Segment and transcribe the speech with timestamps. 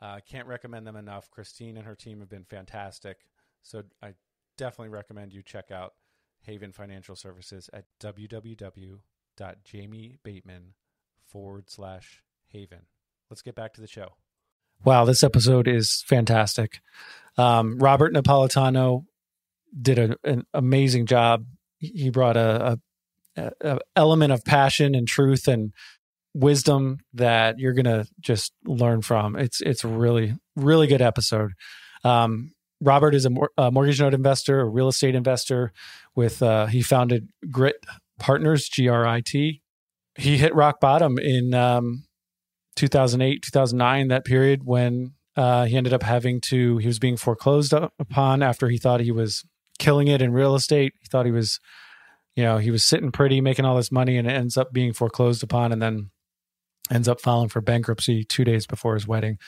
[0.00, 1.30] I uh, can't recommend them enough.
[1.30, 3.18] Christine and her team have been fantastic.
[3.62, 4.14] So I
[4.56, 5.92] definitely recommend you check out
[6.42, 10.62] Haven Financial Services at www.jamiebateman
[11.26, 12.86] forward slash haven.
[13.28, 14.14] Let's get back to the show.
[14.82, 16.80] Wow, this episode is fantastic.
[17.36, 19.04] Um, Robert Napolitano
[19.80, 21.44] did a, an amazing job.
[21.78, 22.80] He brought a,
[23.36, 25.72] a, a, element of passion and truth and
[26.34, 29.36] wisdom that you're gonna just learn from.
[29.36, 31.52] It's it's really really good episode.
[32.04, 35.72] Um, Robert is a, mor- a, mortgage note investor, a real estate investor.
[36.14, 37.76] With uh, he founded Grit
[38.18, 39.62] Partners, G R I T.
[40.16, 42.04] He hit rock bottom in um,
[42.76, 47.72] 2008, 2009, that period when uh, he ended up having to, he was being foreclosed
[47.72, 49.44] upon after he thought he was
[49.78, 50.92] killing it in real estate.
[51.00, 51.60] He thought he was,
[52.34, 54.92] you know, he was sitting pretty, making all this money, and it ends up being
[54.92, 56.10] foreclosed upon and then
[56.90, 59.38] ends up filing for bankruptcy two days before his wedding.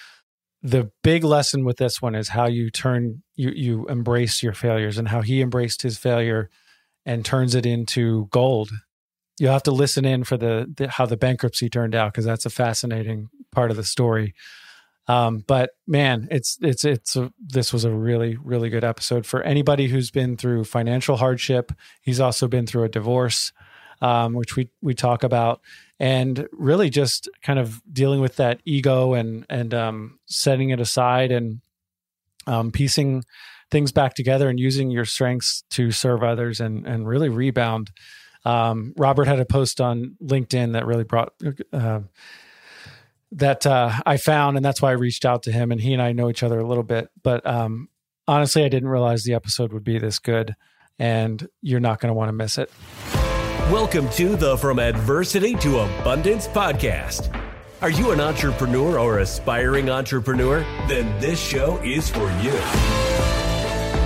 [0.62, 4.96] The big lesson with this one is how you turn, you, you embrace your failures
[4.96, 6.50] and how he embraced his failure
[7.04, 8.70] and turns it into gold
[9.38, 12.46] you'll have to listen in for the, the how the bankruptcy turned out because that's
[12.46, 14.34] a fascinating part of the story.
[15.08, 19.42] Um, but man, it's it's it's a, this was a really really good episode for
[19.42, 21.72] anybody who's been through financial hardship.
[22.02, 23.52] He's also been through a divorce,
[24.02, 25.62] um, which we we talk about,
[25.98, 31.32] and really just kind of dealing with that ego and and um, setting it aside
[31.32, 31.62] and
[32.46, 33.24] um, piecing
[33.70, 37.90] things back together and using your strengths to serve others and and really rebound
[38.44, 41.32] um, Robert had a post on LinkedIn that really brought
[41.72, 42.00] uh,
[43.32, 45.70] that uh, I found, and that's why I reached out to him.
[45.72, 47.88] And he and I know each other a little bit, but um,
[48.26, 50.56] honestly, I didn't realize the episode would be this good,
[50.98, 52.70] and you're not going to want to miss it.
[53.72, 57.34] Welcome to the From Adversity to Abundance podcast.
[57.80, 60.60] Are you an entrepreneur or aspiring entrepreneur?
[60.88, 62.52] Then this show is for you.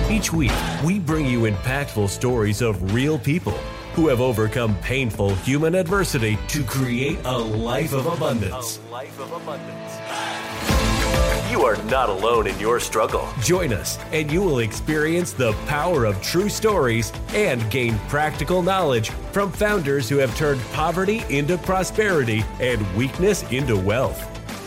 [0.09, 0.53] Each week,
[0.85, 3.57] we bring you impactful stories of real people
[3.93, 8.79] who have overcome painful human adversity to create a life of abundance.
[8.87, 10.36] A life of abundance.
[11.49, 13.29] You are not alone in your struggle.
[13.39, 19.11] Join us, and you will experience the power of true stories and gain practical knowledge
[19.31, 24.21] from founders who have turned poverty into prosperity and weakness into wealth.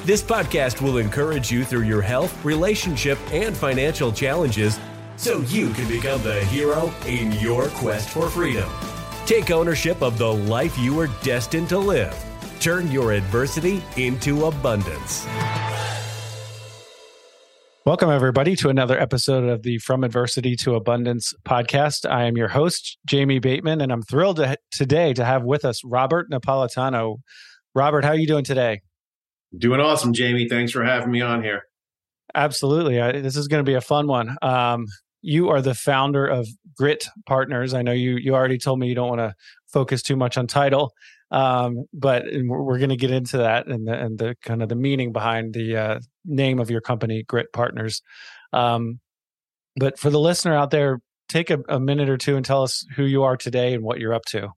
[0.06, 4.80] This podcast will encourage you through your health, relationship, and financial challenges
[5.18, 8.68] so you can become the hero in your quest for freedom.
[9.26, 12.16] Take ownership of the life you are destined to live.
[12.58, 15.26] Turn your adversity into abundance.
[17.90, 22.08] Welcome, everybody, to another episode of the From Adversity to Abundance podcast.
[22.08, 25.82] I am your host, Jamie Bateman, and I'm thrilled to, today to have with us
[25.82, 27.16] Robert Napolitano.
[27.74, 28.82] Robert, how are you doing today?
[29.58, 30.48] Doing awesome, Jamie.
[30.48, 31.64] Thanks for having me on here.
[32.32, 33.00] Absolutely.
[33.00, 34.36] I, this is going to be a fun one.
[34.40, 34.86] Um,
[35.20, 36.46] you are the founder of
[36.76, 37.74] Grit Partners.
[37.74, 39.34] I know you you already told me you don't want to
[39.72, 40.92] focus too much on title,
[41.30, 44.74] um, but we're going to get into that and the, and the kind of the
[44.74, 48.02] meaning behind the uh, name of your company, Grit Partners.
[48.52, 49.00] Um,
[49.76, 52.84] but for the listener out there, take a, a, minute or two and tell us
[52.96, 54.48] who you are today and what you're up to.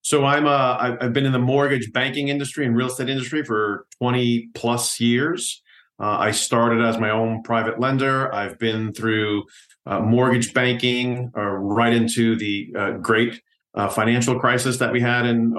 [0.00, 3.84] So I'm uh, I've been in the mortgage banking industry and real estate industry for
[4.00, 5.62] 20 plus years.
[6.00, 8.32] Uh, I started as my own private lender.
[8.34, 9.44] I've been through
[9.84, 13.42] uh, mortgage banking uh, right into the uh, great
[13.78, 15.54] uh, financial crisis that we had in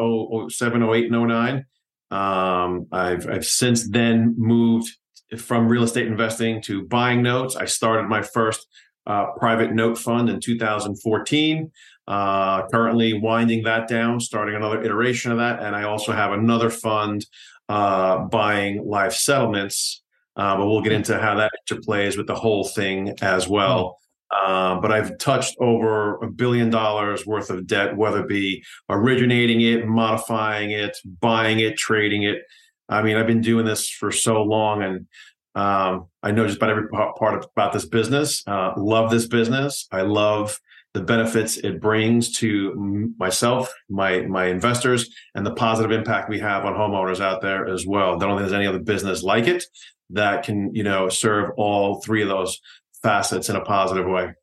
[0.50, 1.66] 07, 08, and 09.
[2.12, 4.92] Um, I've, I've since then moved
[5.38, 7.56] from real estate investing to buying notes.
[7.56, 8.68] I started my first
[9.08, 11.72] uh, private note fund in 2014.
[12.08, 15.64] currently winding that down, starting another iteration of that.
[15.64, 17.26] And I also have another fund
[17.68, 20.04] buying life settlements
[20.40, 23.99] uh, but we'll get into how that interplays with the whole thing as well.
[24.32, 29.62] Uh, but I've touched over a billion dollars worth of debt, whether it be originating
[29.62, 32.44] it, modifying it, buying it, trading it.
[32.88, 35.08] I mean, I've been doing this for so long, and
[35.56, 38.44] um, I know just about every part of, about this business.
[38.48, 39.88] Uh, love this business.
[39.92, 40.60] I love
[40.94, 46.66] the benefits it brings to myself, my my investors, and the positive impact we have
[46.66, 48.16] on homeowners out there as well.
[48.16, 49.64] I don't think there's any other business like it
[50.12, 52.60] that can you know serve all three of those
[53.04, 54.34] facets in a positive way.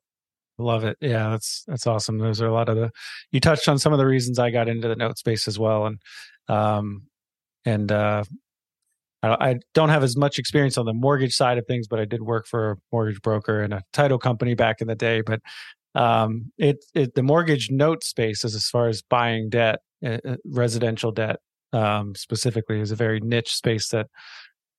[0.59, 0.97] Love it.
[1.01, 2.17] Yeah, that's that's awesome.
[2.17, 2.89] Those are a lot of the
[3.31, 5.85] you touched on some of the reasons I got into the note space as well,
[5.85, 5.99] and
[6.47, 7.03] um,
[7.63, 8.23] and uh,
[9.23, 12.21] I, don't have as much experience on the mortgage side of things, but I did
[12.21, 15.21] work for a mortgage broker and a title company back in the day.
[15.21, 15.41] But
[15.95, 21.11] um, it, it the mortgage note space, is as far as buying debt, uh, residential
[21.11, 21.37] debt
[21.73, 24.07] um, specifically, is a very niche space that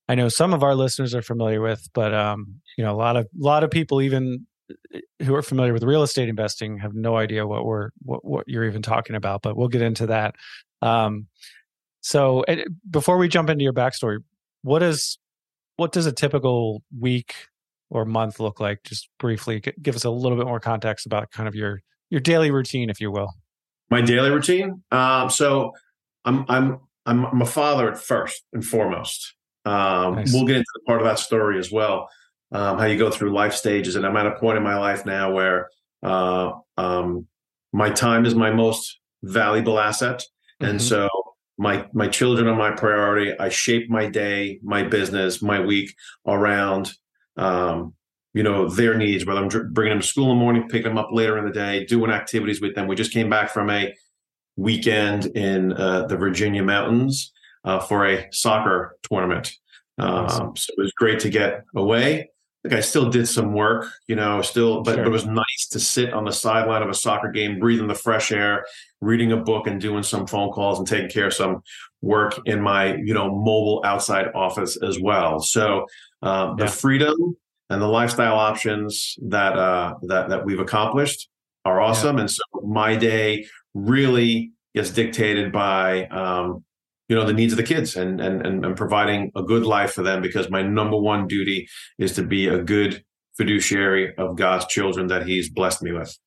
[0.09, 3.17] I know some of our listeners are familiar with, but um, you know, a lot
[3.17, 4.47] of a lot of people even
[4.95, 8.49] uh, who are familiar with real estate investing have no idea what we're what, what
[8.49, 9.43] you're even talking about.
[9.43, 10.35] But we'll get into that.
[10.81, 11.27] Um,
[12.01, 12.45] so
[12.89, 14.19] before we jump into your backstory,
[14.63, 15.19] what is
[15.77, 17.35] what does a typical week
[17.91, 18.83] or month look like?
[18.85, 22.51] Just briefly, give us a little bit more context about kind of your your daily
[22.51, 23.35] routine, if you will.
[23.91, 24.83] My daily routine.
[24.91, 25.73] Um, so
[26.25, 29.35] I'm I'm I'm a father at first and foremost.
[29.65, 30.33] Um, nice.
[30.33, 32.09] We'll get into the part of that story as well,
[32.53, 33.97] um, how you go through life stages.
[33.97, 35.69] And I'm at a point in my life now where
[36.03, 37.27] uh, um,
[37.73, 40.25] my time is my most valuable asset,
[40.61, 40.71] mm-hmm.
[40.71, 41.09] and so
[41.59, 43.39] my my children are my priority.
[43.39, 45.95] I shape my day, my business, my week
[46.27, 46.93] around
[47.37, 47.95] um,
[48.33, 49.27] you know their needs.
[49.27, 51.53] Whether I'm bringing them to school in the morning, picking them up later in the
[51.53, 52.87] day, doing activities with them.
[52.87, 53.93] We just came back from a
[54.57, 57.33] weekend in uh, the Virginia mountains
[57.65, 59.53] uh, for a soccer tournament.
[59.99, 62.31] Um, So it was great to get away.
[62.65, 65.05] Like I still did some work, you know, still, but, sure.
[65.05, 67.95] but, it was nice to sit on the sideline of a soccer game, breathing the
[67.95, 68.65] fresh air,
[69.01, 71.63] reading a book, and doing some phone calls and taking care of some
[72.03, 75.41] work in my, you know, mobile outside office as well.
[75.41, 75.87] So
[76.23, 76.71] uh, the yeah.
[76.71, 77.37] freedom
[77.71, 81.29] and the lifestyle options that uh, that that we've accomplished
[81.65, 82.23] are awesome, yeah.
[82.23, 86.65] and so my day really gets dictated by um,
[87.09, 90.03] you know the needs of the kids and, and and providing a good life for
[90.03, 91.69] them because my number one duty
[91.99, 93.05] is to be a good
[93.37, 96.19] fiduciary of God's children that He's blessed me with.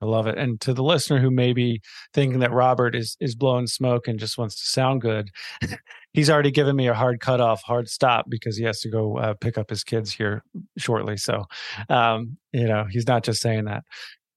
[0.00, 0.36] I love it.
[0.36, 1.80] And to the listener who may be
[2.12, 5.30] thinking that Robert is is blowing smoke and just wants to sound good,
[6.12, 9.34] he's already given me a hard cutoff, hard stop because he has to go uh,
[9.34, 10.44] pick up his kids here
[10.76, 11.16] shortly.
[11.16, 11.44] So,
[11.88, 13.84] um, you know, he's not just saying that.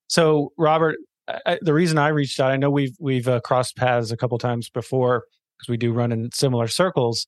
[0.07, 0.97] So, Robert,
[1.27, 4.37] I, the reason I reached out, I know we've we've uh, crossed paths a couple
[4.37, 5.23] times before
[5.57, 7.25] because we do run in similar circles.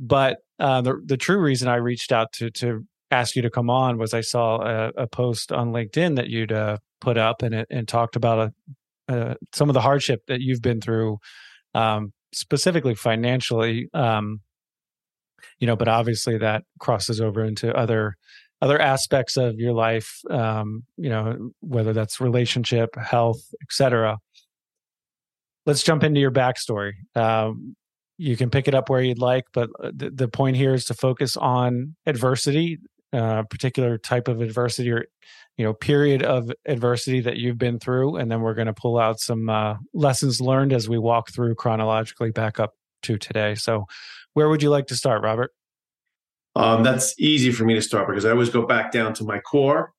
[0.00, 3.70] But uh, the the true reason I reached out to to ask you to come
[3.70, 7.54] on was I saw a, a post on LinkedIn that you'd uh, put up and
[7.54, 8.52] it, and talked about
[9.08, 11.18] a, uh, some of the hardship that you've been through,
[11.74, 13.88] um, specifically financially.
[13.94, 14.40] Um,
[15.60, 18.16] you know, but obviously that crosses over into other
[18.62, 20.20] other aspects of your life.
[20.30, 24.18] Um, you know, whether that's relationship, health, etc
[25.66, 26.92] let's jump into your backstory.
[27.14, 27.76] Um,
[28.16, 30.84] you can pick it up where you'd like, but uh, the, the point here is
[30.86, 32.78] to focus on adversity,
[33.12, 35.06] uh, particular type of adversity or
[35.56, 38.98] you know period of adversity that you've been through, and then we're going to pull
[38.98, 43.54] out some uh, lessons learned as we walk through chronologically back up to today.
[43.54, 43.86] So,
[44.34, 45.52] where would you like to start, Robert?
[46.56, 49.40] Um, that's easy for me to start because I always go back down to my
[49.40, 49.92] core.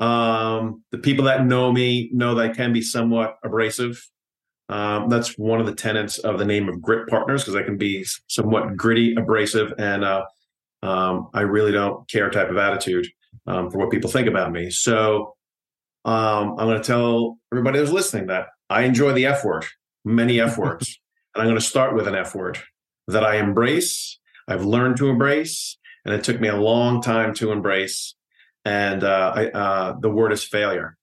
[0.00, 4.02] Um, the people that know me know that I can be somewhat abrasive.
[4.70, 7.76] Um, that's one of the tenets of the name of Grit Partners because I can
[7.76, 10.24] be somewhat gritty, abrasive, and uh,
[10.84, 13.08] um, I really don't care type of attitude
[13.48, 14.70] um, for what people think about me.
[14.70, 15.34] So
[16.04, 19.66] um, I'm going to tell everybody who's listening that I enjoy the F word,
[20.04, 21.00] many F words,
[21.34, 22.56] and I'm going to start with an F word
[23.08, 24.20] that I embrace.
[24.46, 28.14] I've learned to embrace, and it took me a long time to embrace.
[28.64, 30.96] And uh, I, uh, the word is failure.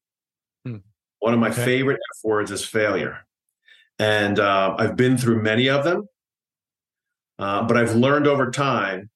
[0.65, 0.77] Hmm.
[1.19, 1.65] One of my okay.
[1.65, 3.26] favorite F words is failure
[3.99, 6.07] and uh, I've been through many of them.
[7.39, 9.09] Uh, but I've learned over time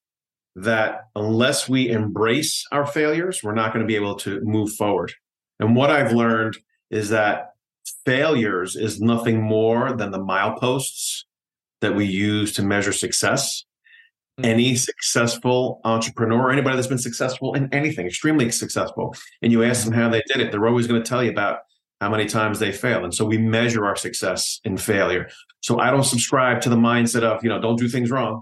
[0.55, 5.13] that unless we embrace our failures, we're not going to be able to move forward.
[5.59, 6.57] And what I've learned
[6.89, 7.51] is that
[8.05, 11.23] failures is nothing more than the mileposts
[11.81, 13.63] that we use to measure success.
[14.39, 14.49] Mm-hmm.
[14.49, 19.93] Any successful entrepreneur, anybody that's been successful in anything, extremely successful, and you ask them
[19.93, 21.59] how they did it, they're always going to tell you about
[22.01, 23.03] how many times they fail.
[23.03, 25.29] And so we measure our success in failure.
[25.61, 28.41] So I don't subscribe to the mindset of, you know, don't do things wrong.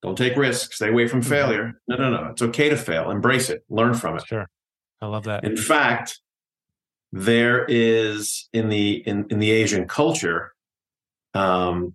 [0.00, 0.76] Don't take risks.
[0.76, 1.28] Stay away from Mhm.
[1.28, 1.80] failure.
[1.88, 2.26] No, no, no.
[2.30, 3.10] It's okay to fail.
[3.10, 3.64] Embrace it.
[3.68, 4.24] Learn from it.
[4.28, 4.48] Sure.
[5.02, 5.42] I love that.
[5.42, 6.20] In fact,
[7.10, 10.54] there is in the in, in the Asian culture
[11.34, 11.94] um,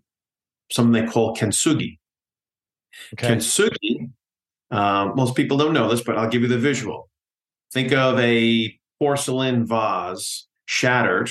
[0.70, 1.98] something they call kintsugi.
[3.14, 3.28] Okay.
[3.36, 4.12] Kintsugi.
[4.70, 7.10] Um, most people don't know this, but I'll give you the visual.
[7.72, 11.30] Think of a porcelain vase shattered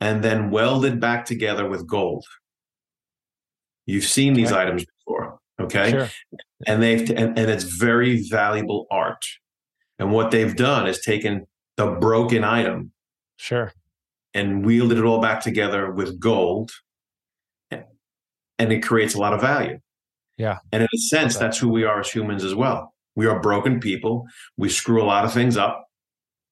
[0.00, 2.24] and then welded back together with gold.
[3.86, 4.60] You've seen these Okay.
[4.62, 5.90] items before, okay?
[5.90, 6.08] Sure.
[6.66, 9.24] and they've and, and it's very valuable art.
[9.98, 12.92] And what they've done is taken the broken item
[13.36, 13.72] Sure.
[14.34, 16.70] and wielded it all back together with gold,
[17.70, 19.78] and it creates a lot of value.
[20.38, 20.58] Yeah.
[20.72, 21.44] And in a sense, Okay.
[21.46, 22.94] that's who we are as humans as well.
[23.14, 24.26] We are broken people.
[24.58, 25.85] We screw a lot of things up.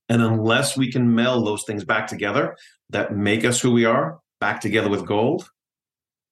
[0.09, 2.57] And unless we can meld those things back together
[2.91, 5.49] that make us who we are, back together with gold,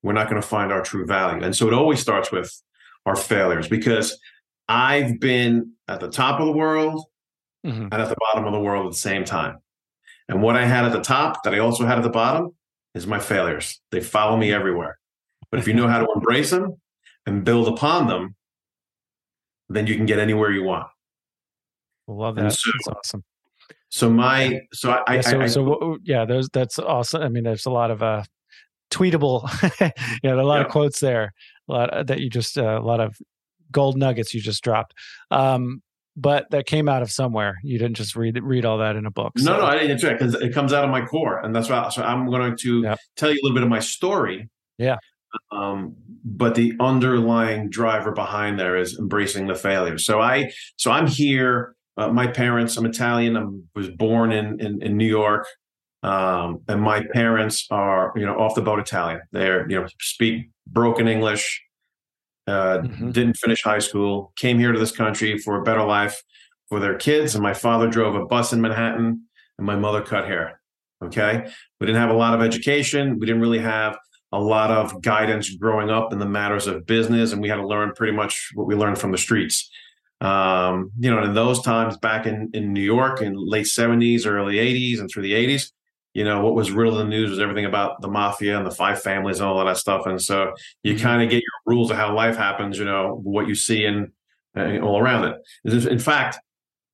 [0.02, 1.42] we're not going to find our true value.
[1.42, 2.52] And so it always starts with
[3.06, 4.18] our failures because
[4.68, 7.04] I've been at the top of the world
[7.64, 7.84] Mhm.
[7.90, 9.58] and at the bottom of the world at the same time.
[10.28, 12.54] And what I had at the top that I also had at the bottom
[12.94, 13.80] is my failures.
[13.90, 14.98] They follow me everywhere.
[15.50, 16.80] But if you know how to embrace them
[17.26, 18.34] and build upon them,
[19.68, 20.88] then you can get anywhere you want.
[22.08, 22.52] Love that.
[22.52, 23.24] so- That's awesome.
[23.92, 27.20] So my so I, I, yeah, so, I, so yeah, those that's awesome.
[27.22, 28.22] I mean, there's a lot of uh,
[28.90, 29.42] tweetable,
[30.24, 31.34] you know, a lot of quotes there,
[31.68, 33.14] a lot uh, that you just uh, a lot of
[33.70, 34.94] gold nuggets you just dropped.
[35.30, 35.82] Um,
[36.16, 37.58] but that came out of somewhere.
[37.62, 39.32] You didn't just read read all that in a book.
[39.36, 41.54] no so- no I didn't do it because it comes out of my core, and
[41.54, 41.90] that's why.
[41.90, 42.94] So I'm going to Yeah.
[43.16, 44.48] tell you a little bit of my story.
[44.78, 44.96] Yeah.
[45.50, 49.98] Um, but the underlying driver behind there is embracing the failure.
[49.98, 51.74] So I so I'm here.
[51.96, 53.36] Uh, my parents, I'm Italian.
[53.36, 53.44] I
[53.74, 55.46] was born in in, in New York,
[56.02, 59.20] um, and my parents are you know off the boat Italian.
[59.32, 61.62] They're you know speak broken English.
[62.46, 63.12] Uh, Mhm.
[63.12, 64.32] Didn't finish high school.
[64.36, 66.20] Came here to this country for a better life
[66.68, 67.34] for their kids.
[67.36, 69.22] And my father drove a bus in Manhattan,
[69.58, 70.60] and my mother cut hair.
[71.04, 71.44] Okay,
[71.80, 73.18] we didn't have a lot of education.
[73.18, 73.96] We didn't really have
[74.32, 77.66] a lot of guidance growing up in the matters of business, and we had to
[77.66, 79.70] learn pretty much what we learned from the streets.
[80.22, 84.58] Um, you know, in those times back in, in New York in late 70s, early
[84.58, 85.72] 80s, and through the 80s,
[86.14, 88.70] you know, what was real in the news was everything about the mafia and the
[88.70, 90.06] five families and all of that stuff.
[90.06, 90.52] And so
[90.84, 91.00] you Mhm.
[91.00, 94.12] kind of get your rules of how life happens, you know, what you see in
[94.56, 95.36] uh, all around it.
[95.90, 96.38] In fact,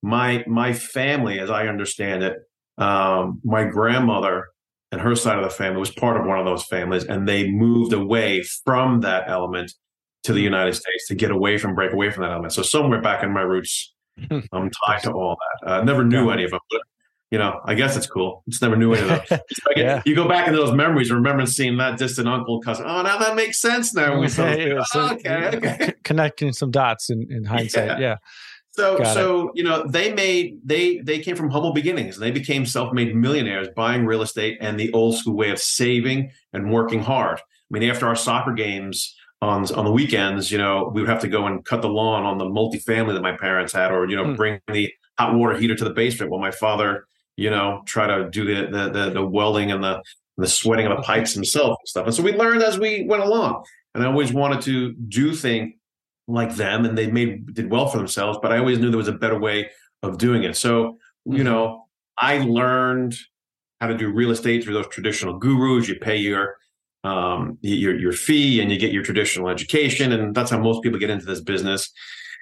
[0.01, 2.37] my my family, as I understand it,
[2.77, 4.47] um, my grandmother
[4.91, 7.49] and her side of the family was part of one of those families, and they
[7.51, 9.73] moved away from that element
[10.23, 12.53] to the United States to get away from, break away from that element.
[12.53, 13.93] So somewhere back in my roots,
[14.51, 15.71] I'm tied to all that.
[15.71, 16.81] Uh, never knew any of them, but
[17.31, 18.43] you know, I guess it's cool.
[18.47, 20.01] It's never knew any of like Yeah.
[20.05, 22.85] You go back into those memories, remember seeing that distant uncle, cousin.
[22.87, 23.93] Oh, now that makes sense.
[23.93, 25.93] Now when we saw Yeah, yeah, so, oh, okay, okay.
[26.03, 27.99] connecting some dots in, in hindsight.
[27.99, 28.17] Yeah.
[28.71, 29.13] So, Got it.
[29.13, 33.15] so you know, they made they they came from humble beginnings, and they became self-made
[33.15, 37.39] millionaires buying real estate and the old school way of saving and working hard.
[37.39, 41.21] I mean, after our soccer games on on the weekends, you know, we would have
[41.21, 44.15] to go and cut the lawn on the multifamily that my parents had, or you
[44.15, 44.35] know, Hmm.
[44.35, 47.05] bring the hot water heater to the basement while my father,
[47.37, 50.01] you know, try to do the the the, the welding and the
[50.37, 52.05] the sweating of the pipes himself and stuff.
[52.05, 53.63] And so we learned as we went along.
[53.93, 55.73] And I always wanted to do things
[56.27, 58.37] like them, and they made did well for themselves.
[58.41, 59.69] But I always knew there was a better way
[60.03, 60.55] of doing it.
[60.57, 61.45] So you Mhm.
[61.45, 61.85] know,
[62.17, 63.15] I learned
[63.81, 65.87] how to do real estate through those traditional gurus.
[65.87, 66.57] You pay your
[67.03, 70.99] um your your fee and you get your traditional education and that's how most people
[70.99, 71.91] get into this business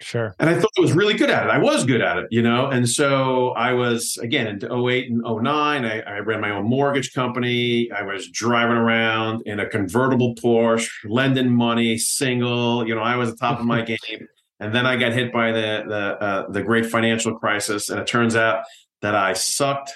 [0.01, 0.35] Sure.
[0.39, 1.49] and I thought I was really good at it.
[1.49, 2.67] I was good at it, you know.
[2.67, 5.85] And so I was again in 08 and 09.
[5.85, 7.91] I, I ran my own mortgage company.
[7.91, 12.87] I was driving around in a convertible Porsche, lending money, single.
[12.87, 14.27] You know, I was at the top of my game.
[14.59, 18.05] And then I got hit by the the uh, the great financial crisis, and it
[18.05, 18.65] turns out
[19.01, 19.93] that I sucked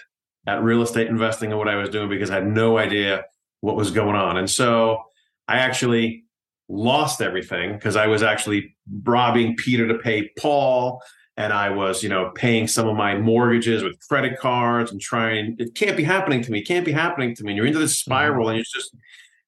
[0.48, 3.26] at real estate investing and what I was doing because I had no idea
[3.62, 4.38] what was going on.
[4.38, 5.04] And so
[5.48, 6.26] I actually
[6.68, 11.02] lost everything because I was actually robbing Peter to pay Paul.
[11.38, 15.56] And I was, you know, paying some of my mortgages with credit cards and trying,
[15.60, 17.52] it can't be happening to me, It can't be happening to me.
[17.52, 18.96] And you're into this spiral and it's just,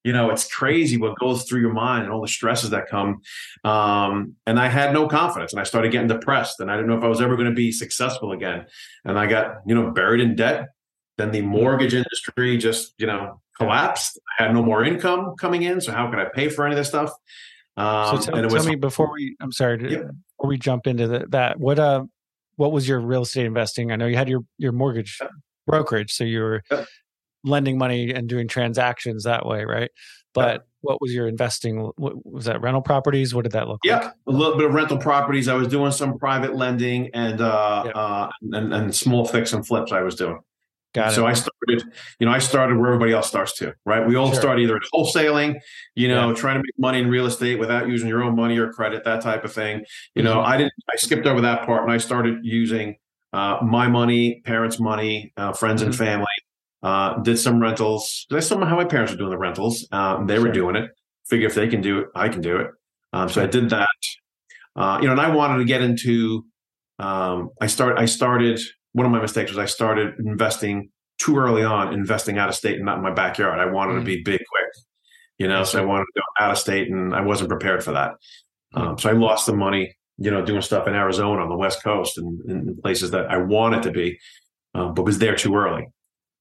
[0.02, 3.20] you know, it's crazy what goes through your mind and all the stresses that come.
[3.64, 6.98] Um, and I had no confidence and I started getting depressed and I didn't know
[6.98, 8.66] if I was ever going to be successful again.
[9.04, 10.68] And I got, you know, buried in debt.
[11.16, 14.18] Then the mortgage industry just, you know, collapsed.
[14.38, 15.80] I had no more income coming in.
[15.80, 17.10] So how could I pay for any of this stuff?
[17.76, 21.58] Um, so tell, tell me before we, I'm sorry, before we jump into the, that,
[21.58, 22.04] what, uh,
[22.56, 23.90] what was your real estate investing?
[23.90, 25.18] I know you had your, your mortgage
[25.66, 26.12] brokerage.
[26.12, 26.62] So you were
[27.42, 29.64] lending money and doing transactions that way.
[29.64, 29.90] Right.
[30.34, 31.78] But what was your investing?
[31.96, 33.34] What, was that rental properties?
[33.34, 34.04] What did that look yeah, like?
[34.04, 35.46] Yeah, a little bit of rental properties.
[35.46, 39.92] I was doing some private lending and uh, uh, and, and small fix and flips.
[39.92, 40.40] I was doing.
[40.94, 41.30] Got so it.
[41.30, 44.06] I started, you know, I started where everybody else starts too, right?
[44.06, 44.40] We all Sure.
[44.40, 45.56] start either wholesaling,
[45.96, 48.72] you know, trying to make money in real estate without using your own money or
[48.72, 49.84] credit, that type of thing.
[50.14, 50.46] You know, Mhm.
[50.46, 52.96] I didn't, I skipped over that part and I started using
[53.32, 55.98] uh, my money, parents' money, uh, friends and Mhm.
[55.98, 56.26] family.
[56.84, 58.26] Uh, did some rentals.
[58.30, 59.88] I saw how my parents were doing the rentals.
[59.90, 60.90] Um, they were doing it.
[61.26, 62.68] Figure if they can do it, I can do it.
[63.12, 63.88] Um, so I did that.
[64.76, 66.44] Uh, you know, and I wanted to get into.
[67.00, 67.98] Um, I start.
[67.98, 68.60] I started.
[68.94, 72.76] One of my mistakes was I started investing too early on, investing out of state
[72.76, 73.60] and not in my backyard.
[73.60, 74.04] I wanted to Mm.
[74.06, 74.68] be big quick,
[75.38, 75.62] you know.
[75.62, 78.12] So I wanted to go out of state, and I wasn't prepared for that.
[78.74, 78.80] Mm.
[78.80, 81.82] Um, so I lost the money, you know, doing stuff in Arizona on the West
[81.84, 84.18] Coast and in places that I wanted to be,
[84.74, 85.86] uh, but was there too early.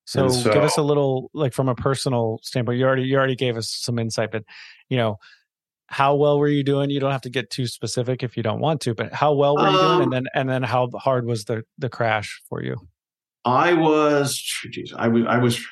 [0.06, 2.78] So, And give us a little like from a personal standpoint.
[2.78, 4.44] You already you already gave us some insight, but
[4.90, 5.18] you know,
[5.88, 6.90] how well were you doing?
[6.90, 9.56] You don't have to get too specific if you don't want to, but how well
[9.58, 10.02] were you doing?
[10.02, 12.78] Um, And then and then how hard was the the crash for you?
[13.46, 14.38] I was,
[14.72, 15.66] geez, I was, I was,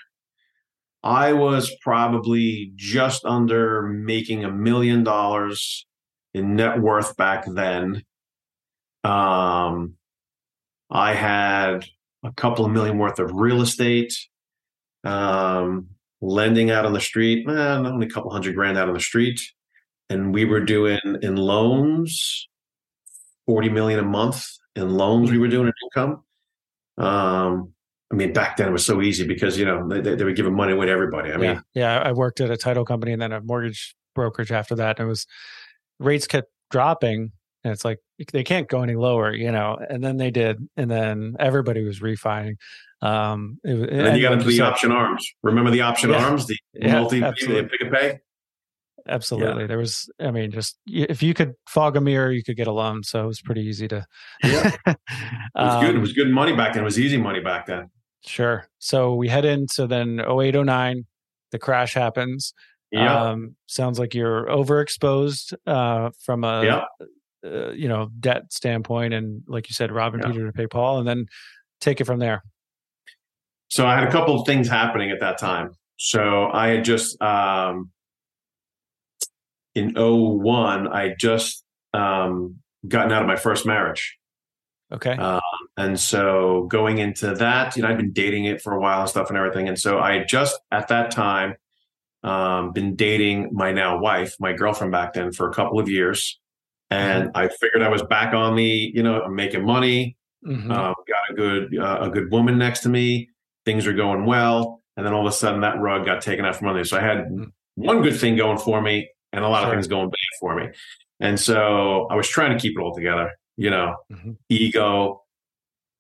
[1.03, 5.88] I was probably just under making a million dollars
[6.34, 8.03] in net worth back then.
[9.03, 9.96] Um,
[10.89, 11.86] I had
[12.24, 14.13] a couple of million worth of real estate,
[15.06, 15.88] um,
[16.20, 19.39] lending out on the street, eh, only a couple hundred grand out on the street.
[20.12, 22.48] And we were doing in loans,
[23.46, 26.24] 40 million a month in loans we were doing in income.
[26.98, 27.74] Um,
[28.12, 30.53] I mean, back then it was so easy because, you know, they, they were giving
[30.53, 31.32] money away to everybody.
[31.32, 32.00] I mean, yeah, yeah.
[32.00, 35.00] I worked at a title company and then a mortgage brokerage after that.
[35.00, 35.25] And it was
[35.98, 37.32] rates kept dropping,
[37.63, 38.00] and it's like
[38.34, 39.80] they can't go any lower, you know.
[39.89, 42.58] And then they did, and then everybody was refining.
[43.01, 45.25] Um, it, and then you got into the option arms.
[45.41, 46.25] Remember the option Yeah.
[46.25, 47.70] arms, the Yeah, multi, absolutely.
[47.70, 48.20] pick and pay?
[49.08, 49.65] Absolutely.
[49.67, 52.72] There was, I mean, just if you could fog a mirror, you could get a
[52.72, 53.03] loan.
[53.03, 54.05] So it was pretty easy to.
[54.43, 54.72] Yeah.
[54.86, 54.98] It
[55.55, 55.89] was good.
[55.89, 56.84] It Um, was good money back then.
[56.84, 57.89] It was easy money back then.
[58.24, 58.67] Sure.
[58.79, 61.06] So we head into then 08, 09,
[61.52, 62.54] the crash happens.
[62.91, 63.30] Yeah.
[63.32, 66.84] Um, sounds like you're overexposed uh, from a, yeah.
[67.49, 69.13] uh, you know, debt standpoint.
[69.13, 70.32] And like you said, robbing Yeah.
[70.32, 71.26] Peter to pay Paul, and then
[71.80, 72.43] take it from there.
[73.69, 75.71] So I had a couple of things happening at that time.
[75.97, 77.91] So I had just um,
[79.75, 82.57] in 01, I just um,
[82.88, 84.17] gotten out of my first marriage.
[84.91, 85.15] Okay.
[85.17, 85.39] Uh,
[85.77, 89.10] And so going into that, you know, I'd been dating it for a while and
[89.10, 89.67] stuff and everything.
[89.69, 91.55] And so I just at that time
[92.23, 96.39] um, been dating my now wife, my girlfriend back then for a couple of years.
[96.89, 100.69] And I figured I was back on the, you know, I'm making money, Mhm.
[100.69, 103.29] uh, got a good uh, a good woman next to me.
[103.63, 106.55] Things are going well, and then all of a sudden that rug got taken out
[106.57, 106.84] from under me.
[106.84, 107.51] So I had Mhm.
[107.75, 109.67] one good thing going for me, and a lot Sure.
[109.70, 110.70] of things going bad for me.
[111.20, 113.32] And so I was trying to keep it all together.
[113.58, 114.38] You know, Mhm.
[114.50, 115.24] ego,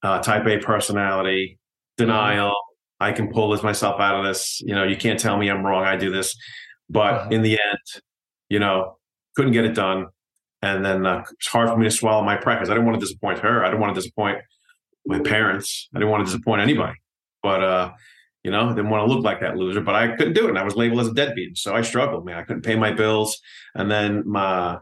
[0.03, 1.59] uh, Type A personality,
[1.97, 2.55] denial.
[2.99, 4.61] I can pull this myself out of this.
[4.61, 5.83] You know, you can't tell me I'm wrong.
[5.85, 6.35] I do this,
[6.89, 7.31] but Mhm.
[7.33, 8.01] in the end,
[8.49, 8.97] you know,
[9.35, 10.07] couldn't get it done.
[10.61, 12.99] And then uh, it's hard for me to swallow my pride because I didn't want
[12.99, 13.63] to disappoint her.
[13.63, 14.39] I didn't want to disappoint
[15.07, 15.89] my parents.
[15.95, 16.93] I didn't want to disappoint anybody.
[17.41, 17.91] But uh,
[18.43, 19.81] you know, didn't want to look like that loser.
[19.81, 20.49] But I couldn't do it.
[20.49, 22.25] And I was labeled as a deadbeat, so I struggled.
[22.25, 23.39] Man, I couldn't pay my bills.
[23.75, 24.79] And then my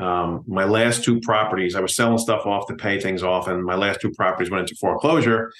[0.00, 3.64] um, my last two properties, I was selling stuff off to pay things off, and
[3.64, 5.52] my last two properties went into foreclosure.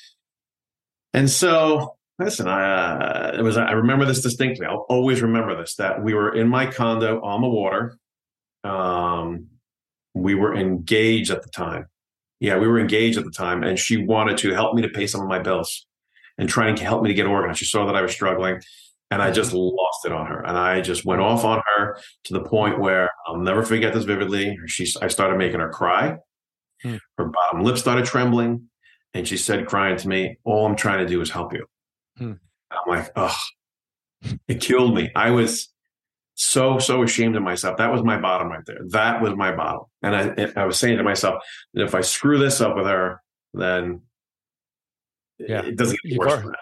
[1.12, 4.66] And so, listen, I uh, it was I remember this distinctly.
[4.66, 5.74] I'll always remember this.
[5.76, 7.98] That we were in my condo on the water.
[8.62, 9.46] Um,
[10.14, 11.87] we were engaged at the time.
[12.40, 15.06] Yeah, we were engaged at the time, and she wanted to help me to pay
[15.06, 15.87] some of my bills
[16.38, 17.59] and trying to help me to get organized.
[17.59, 18.61] She saw that I was struggling,
[19.11, 20.40] and I just lost it on her.
[20.44, 24.05] And I just went off on her to the point where I'll never forget this
[24.05, 24.57] vividly.
[24.66, 26.16] She, I started making her cry.
[26.83, 26.96] Hmm.
[27.16, 28.68] Her bottom lip started trembling,
[29.14, 31.66] and she said, crying to me, "All I'm trying to do is help you."
[32.16, 32.35] Hmm.
[32.70, 33.40] I'm like, "Ugh!"
[34.48, 35.11] It killed me.
[35.14, 35.68] I was
[36.35, 37.79] so so ashamed of myself.
[37.79, 38.79] That was my bottom right there.
[38.90, 39.83] That was my bottom.
[40.03, 41.42] And I I was saying to myself
[41.74, 43.20] that if I screw this up with her,
[43.55, 44.03] then
[45.38, 45.62] Yeah.
[45.64, 46.59] it doesn't get worse already- than that.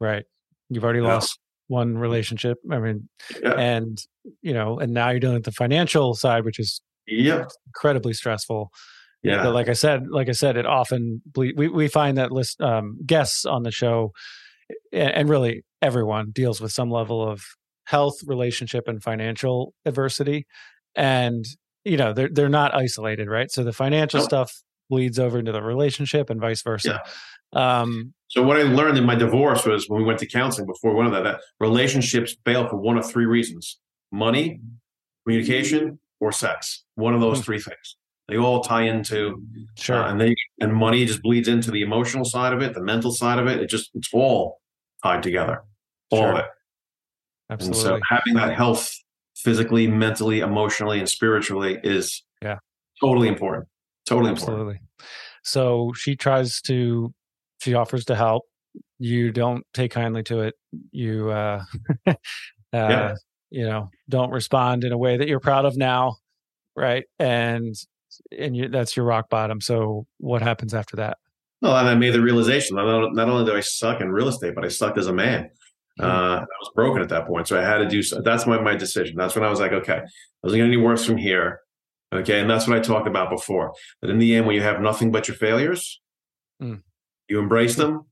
[0.00, 0.24] Right.
[0.70, 1.14] You've already Yeah.
[1.14, 2.58] lost one relationship.
[2.70, 3.08] I mean,
[3.42, 3.54] Yeah.
[3.54, 3.98] and
[4.42, 7.50] you know, and now you're dealing with the financial side, which is Yep.
[7.66, 8.70] incredibly stressful.
[9.22, 9.42] Yeah.
[9.42, 12.60] But like I said, like I said, it often ble- we we find that list
[12.60, 14.12] um, guests on the show,
[14.92, 17.42] and, really everyone deals with some level of
[17.86, 20.46] health, relationship, and financial adversity,
[20.94, 21.44] and
[21.84, 23.50] you know they're they're not isolated, right?
[23.50, 24.24] So the financial No.
[24.26, 24.52] stuff
[24.90, 27.02] bleeds over into the relationship, and vice versa.
[27.54, 30.94] Um, So what I learned in my divorce was when we went to counseling before
[30.94, 33.78] one of that, that relationships fail for one of three reasons:
[34.10, 34.60] money,
[35.24, 36.84] communication, or sex.
[36.96, 37.96] One of those three things.
[38.28, 39.42] They all tie into,
[39.76, 40.02] Sure.
[40.02, 43.12] uh, and they and money just bleeds into the emotional side of it, the mental
[43.12, 43.60] side of it.
[43.60, 44.60] It just it's all
[45.02, 45.62] tied together,
[46.10, 46.32] all Sure.
[46.32, 46.46] of it.
[47.50, 47.78] Absolutely.
[47.92, 48.90] And so having that health
[49.36, 52.58] physically, mentally, emotionally, and spiritually is Yeah.
[53.00, 53.68] totally important.
[54.06, 54.58] Totally important.
[54.60, 54.80] Absolutely.
[55.42, 57.12] So she tries to,
[57.64, 58.44] she offers to help.
[58.98, 60.54] You don't take kindly to it.
[60.92, 61.64] You, uh,
[62.06, 62.14] uh,
[62.72, 63.14] Yeah.
[63.50, 66.16] you know, don't respond in a way that you're proud of now,
[66.76, 67.04] right?
[67.18, 67.74] And
[68.36, 69.60] and you, that's your rock bottom.
[69.60, 71.18] So what happens after that?
[71.62, 74.54] Well, and I made the realization not, not only do I suck in real estate,
[74.54, 75.48] but I sucked as a man.
[75.98, 76.04] Hmm.
[76.04, 78.02] Uh, I was broken at that point, so I had to do.
[78.02, 79.16] So, that's my my decision.
[79.16, 80.00] That's when I was like, okay, I
[80.42, 81.60] wasn't going to any worse from here.
[82.12, 83.72] Okay, and that's what I talked about before.
[84.02, 86.00] That in the end, when you have nothing but your failures,
[86.62, 86.82] Mm.
[87.28, 88.04] You embrace them,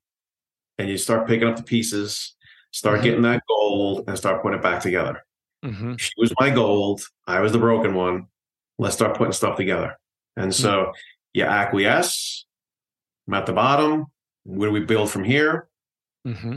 [0.78, 2.34] and you start picking up the pieces,
[2.70, 3.02] start Mhm.
[3.02, 5.22] getting that gold, and start putting it back together.
[5.64, 7.02] hmm She was my gold.
[7.26, 8.26] I was the broken one.
[8.78, 9.96] Let's start putting stuff together.
[10.36, 10.92] And so
[11.34, 12.46] you acquiesce.
[13.28, 14.06] I'm at the bottom.
[14.44, 15.68] Where do we build from here?
[16.24, 16.56] hmm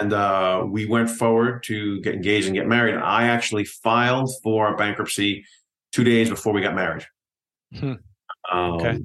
[0.00, 2.94] And uh, we went forward to get engaged and get married.
[2.94, 5.44] I actually filed for bankruptcy
[5.92, 7.06] two days before we got married.
[7.74, 7.94] Hmm.
[8.52, 8.98] Um, Okay.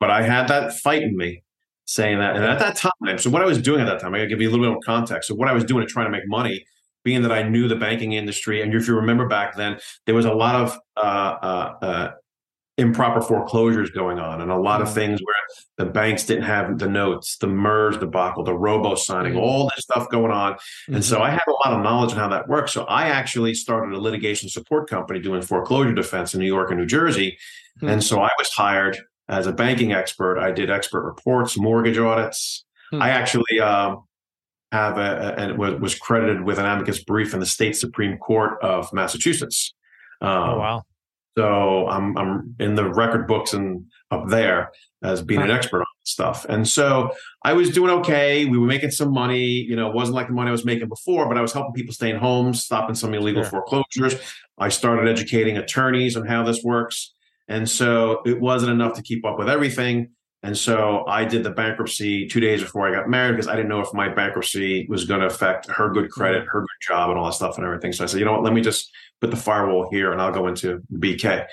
[0.00, 1.42] But I had that fight in me
[1.86, 2.36] saying that.
[2.36, 4.40] And at that time, so what I was doing at that time, I gotta give
[4.40, 5.28] you a little bit more context.
[5.28, 6.64] So what I was doing to try to make money,
[7.04, 10.24] being that I knew the banking industry, and if you remember back then, there was
[10.24, 12.10] a lot of uh, uh, uh,
[12.78, 14.94] improper foreclosures going on, and a lot of Mhm.
[14.94, 15.34] things where
[15.78, 19.40] the banks didn't have the notes, the MERS debacle, the robo signing, Mhm.
[19.40, 20.56] all this stuff going on.
[20.88, 21.24] And so Mm-hmm.
[21.24, 22.72] I have a lot of knowledge on how that works.
[22.72, 26.78] So I actually started a litigation support company doing foreclosure defense in New York and
[26.80, 27.38] New Jersey.
[27.80, 27.88] Hmm.
[27.88, 30.38] And so I was hired as a banking expert.
[30.38, 32.64] I did expert reports, mortgage audits.
[32.90, 33.02] Hmm.
[33.02, 34.04] I actually um,
[34.72, 38.62] have a, and was, was credited with an amicus brief in the state Supreme Court
[38.62, 39.74] of Massachusetts.
[40.20, 40.82] Um, oh wow.
[41.36, 44.70] so I'm I'm in the record books and up there
[45.02, 46.46] as being an expert on stuff.
[46.48, 47.12] And so
[47.44, 48.44] I was doing okay.
[48.46, 49.44] We were making some money.
[49.44, 51.72] You know, it wasn't like the money I was making before, but I was helping
[51.74, 53.50] people stay in homes, stopping some illegal Sure.
[53.50, 54.14] foreclosures.
[54.58, 57.12] I started educating attorneys on how this works.
[57.48, 60.10] And so it wasn't enough to keep up with everything.
[60.42, 63.68] And so I did the bankruptcy two days before I got married because I didn't
[63.68, 67.18] know if my bankruptcy was going to affect her good credit, her good job, and
[67.18, 67.92] all that stuff and everything.
[67.92, 70.32] So I said, you know what, let me just put the firewall here and I'll
[70.32, 71.46] go into BK.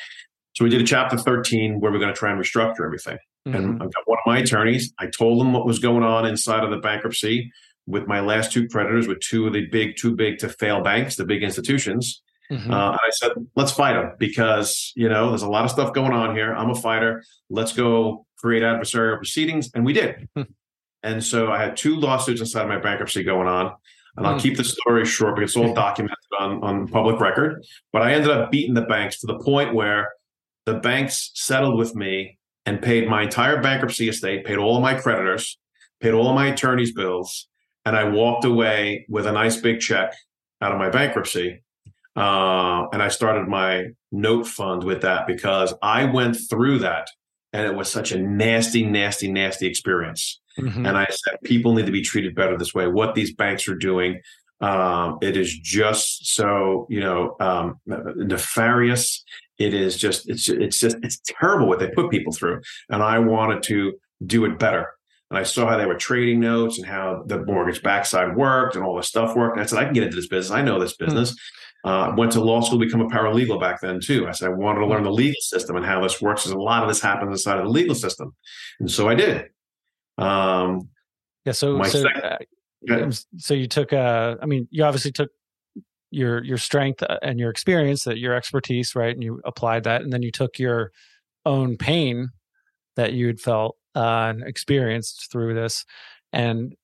[0.56, 3.18] So we did a chapter 13 where we're going to try and restructure everything.
[3.48, 3.56] Mhm.
[3.56, 4.94] And I've got one of my attorneys.
[5.00, 7.52] I told them what was going on inside of the bankruptcy
[7.88, 11.16] with my last two creditors, with two of the big, too big to fail banks,
[11.16, 12.22] the big institutions.
[12.52, 12.70] Mhm.
[12.70, 15.94] Uh, and I said, let's fight them because, you know, there's a lot of stuff
[15.94, 16.54] going on here.
[16.54, 17.24] I'm a fighter.
[17.50, 19.70] Let's go create adversarial proceedings.
[19.74, 20.28] And we did.
[20.36, 20.44] Hmm.
[21.06, 23.74] and so I had two lawsuits inside of my bankruptcy going on.
[24.16, 24.40] And I'll Hmm.
[24.40, 27.64] keep the story short because it's all documented on, on public record.
[27.92, 30.12] But I ended up beating the banks to the point where
[30.66, 34.94] the banks settled with me and paid my entire bankruptcy estate, paid all of my
[34.94, 35.58] creditors,
[36.00, 37.48] paid all of my attorney's bills.
[37.86, 40.14] And I walked away with a nice big check
[40.62, 41.63] out of my bankruptcy.
[42.16, 47.08] Uh, and I started my note fund with that because I went through that
[47.54, 50.40] and it was such a nasty, nasty, nasty experience.
[50.60, 50.88] Mhm.
[50.88, 52.88] And I said, people need to be treated better this way.
[52.88, 54.22] What these banks are doing,
[54.62, 59.24] um, it is just so you know um, nefarious.
[59.58, 62.62] It is just it's it's just it's terrible what they put people through.
[62.90, 63.94] And I wanted to
[64.26, 64.92] do it better.
[65.30, 68.86] And I saw how they were trading notes and how the mortgage backside worked and
[68.86, 69.58] all this stuff worked.
[69.58, 70.56] And I said, I can get into this business.
[70.56, 71.36] I know this business.
[71.84, 74.26] Uh, went to law school to become a paralegal back then too.
[74.26, 76.44] I said I wanted to learn the legal system and how this works.
[76.44, 78.34] Because a lot of this happens inside of the legal system,
[78.80, 79.50] and so I did.
[80.18, 80.90] Um,
[81.46, 81.52] Yeah.
[81.52, 85.30] So, so, second- uh, so you took, uh, I mean, you obviously took
[86.12, 89.14] your, your strength uh, and your experience that your expertise, right.
[89.14, 90.02] And you applied that.
[90.02, 90.92] And then you took your
[91.46, 92.30] own pain
[92.96, 95.86] that you had felt, uh, and experienced through this.
[96.32, 96.76] And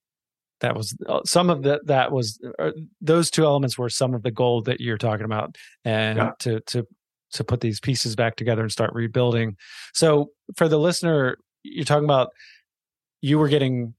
[0.61, 4.23] that was uh, some of that, that was, uh, those two elements were some of
[4.23, 5.55] the gold that you're talking about.
[5.85, 6.31] And Yeah.
[6.39, 6.87] to, to,
[7.33, 9.55] to put these pieces back together and start rebuilding.
[9.93, 12.29] So for the listener, you're talking about
[13.21, 13.93] you were getting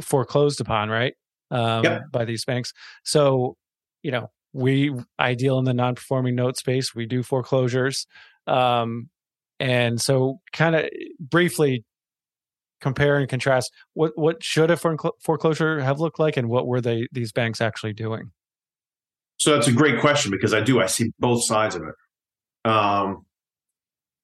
[0.00, 1.14] foreclosed upon, right?
[1.50, 2.02] Um, Yep.
[2.10, 2.72] By these banks.
[3.04, 3.56] So,
[4.02, 6.94] you know, we I deal in the non-performing note space.
[6.94, 8.06] We do foreclosures,
[8.46, 9.08] um,
[9.58, 11.84] and so kind of briefly
[12.84, 17.08] compare and contrast what what should a foreclosure have looked like, and what were they
[17.10, 18.30] these banks actually doing?
[19.38, 20.80] So that's a great question because I do.
[20.80, 22.70] I see both sides of it.
[22.70, 23.26] Um,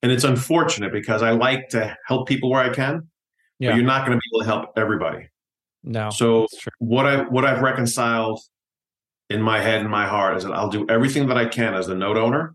[0.03, 3.09] and it's unfortunate because I like to help people where I can,
[3.59, 3.71] Yeah.
[3.71, 5.29] but you're not going to be able to help everybody.
[5.83, 6.47] No, So
[6.79, 8.39] what I what I've reconciled
[9.31, 11.87] in my head and my heart is that I'll do everything that I can as
[11.87, 12.55] the note owner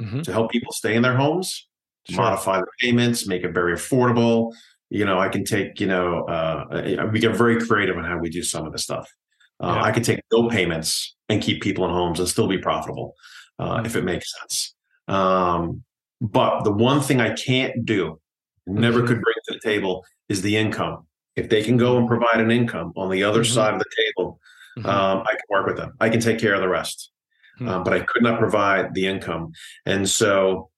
[0.00, 0.22] Mhm.
[0.24, 1.68] to help people stay in their homes,
[2.08, 2.24] Sure.
[2.24, 4.52] modify the payments, make it very affordable.
[4.92, 8.28] You know, I can take, you know, uh, we get very creative on how we
[8.28, 9.10] do some of this stuff.
[9.58, 9.82] Uh, Yeah.
[9.84, 13.14] I can take no payments and keep people in homes and still be profitable
[13.58, 13.86] uh, Mhm.
[13.86, 14.74] if it makes sense.
[15.08, 15.84] Um,
[16.20, 18.20] but the one thing I can't do,
[18.66, 19.06] never Mhm.
[19.06, 21.06] could bring to the table, is the income.
[21.36, 23.54] If they can go and provide an income on the other Mhm.
[23.54, 24.40] side of the table,
[24.76, 24.86] Mhm.
[24.86, 25.94] um, I can work with them.
[26.00, 27.10] I can take care of the rest.
[27.58, 27.68] Hmm.
[27.68, 29.52] Um, but I could not provide the income.
[29.86, 30.68] And so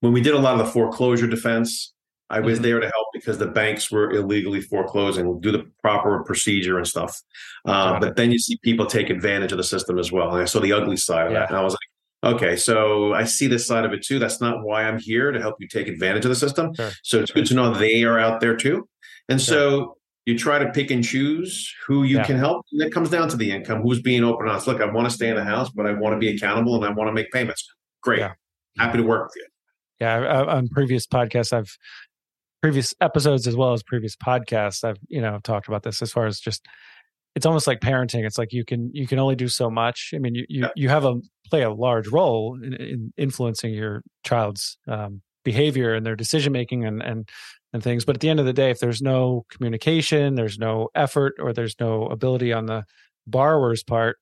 [0.00, 1.93] when we did a lot of the foreclosure defense,
[2.30, 2.62] I was Mhm.
[2.62, 7.20] there to help because the banks were illegally foreclosing, do the proper procedure and stuff.
[7.66, 10.30] Uh, but then you see people take advantage of the system as well.
[10.32, 11.40] And I saw the ugly side of Yeah.
[11.40, 11.48] that.
[11.50, 11.74] And I was
[12.22, 14.18] like, okay, so I see this side of it too.
[14.18, 16.74] That's not why I'm here to help you take advantage of the system.
[16.74, 16.90] Sure.
[17.02, 18.88] So it's good to know they are out there too.
[19.28, 22.24] And so you try to pick and choose who you Yeah.
[22.24, 22.64] can help.
[22.72, 24.66] And it comes down to the income, who's being open and honest.
[24.66, 26.84] Look, I want to stay in the house, but I want to be accountable and
[26.86, 27.68] I want to make payments.
[28.02, 28.20] Great.
[28.20, 28.32] Yeah.
[28.78, 29.46] Happy to work with you.
[30.00, 31.78] yeah on previous podcasts i've
[32.64, 36.24] previous episodes as well as previous podcasts i've you know talked about this as far
[36.24, 36.66] as just
[37.34, 38.24] it's almost like parenting.
[38.24, 40.12] It's like you can you can only do so much.
[40.14, 41.16] I mean you you, you have a
[41.50, 46.84] play a large role in, in influencing your child's um, behavior and their decision making
[46.84, 47.28] and and
[47.72, 48.04] and things.
[48.04, 51.52] But at the end of the day if there's no communication there's no effort or
[51.52, 52.84] there's no ability on the
[53.26, 54.18] borrower's part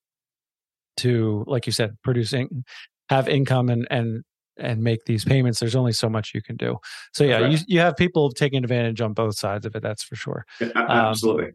[0.98, 2.64] to like you said producing
[3.11, 4.24] have income and and
[4.62, 6.77] and make these payments there's only so much you can do.
[7.12, 10.16] So yeah you, you have people taking advantage on both sides of it that's for
[10.16, 10.44] sure.
[10.61, 11.53] Yeah, a- Absolutely.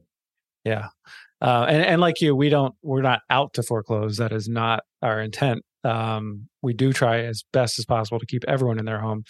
[0.64, 0.88] yeah.
[1.40, 4.84] Uh, and, and like you we don't we're not out to foreclose that is not
[5.02, 5.64] our intent.
[5.84, 9.24] Um, we do try as best as possible to keep everyone in their home.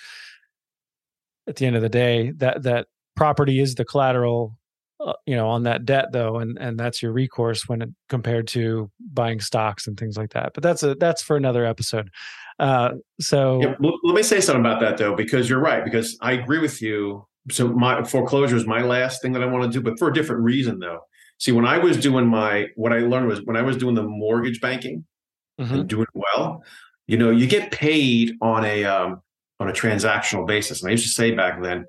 [1.47, 4.57] At the end of the day that that property is the collateral
[4.99, 8.47] uh, you know on that debt though and and that's your recourse when it, compared
[8.47, 10.51] to buying stocks and things like that.
[10.53, 12.09] But that's a that's for another episode
[12.59, 15.83] uh so Yeah, let me say something about that though, because you're right.
[15.83, 17.25] Because I agree with you.
[17.51, 20.13] So my foreclosure is my last thing that I want to do, but for a
[20.13, 20.99] different reason though.
[21.39, 24.03] See, when I was doing my, what I learned was when I was doing the
[24.03, 25.05] mortgage banking
[25.59, 26.63] mhm, and doing well,
[27.07, 29.21] you know, you get paid on a um,
[29.59, 30.81] on a transactional basis.
[30.81, 31.85] And I used to say back then,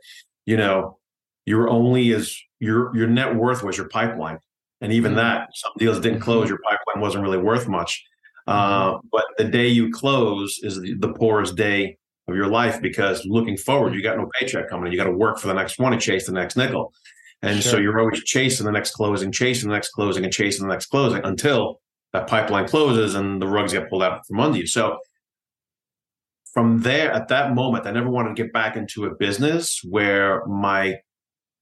[0.46, 0.98] you know,
[1.46, 4.38] you're only as your your net worth was your pipeline,
[4.80, 5.16] and even Mhm.
[5.16, 6.48] that some deals didn't close.
[6.48, 8.04] Your pipeline wasn't really worth much.
[8.48, 13.24] Uh, but the day you close is the, the poorest day of your life because
[13.26, 14.90] looking forward, you got no paycheck coming.
[14.90, 16.92] You got to work for the next one and chase the next nickel.
[17.42, 20.72] And so you're always chasing the next closing, chasing the next closing, and chasing the
[20.72, 21.80] next closing until
[22.12, 24.66] that pipeline closes and the rugs get pulled out from under you.
[24.66, 24.98] So
[26.52, 30.44] from there, at that moment, I never wanted to get back into a business where
[30.46, 30.96] my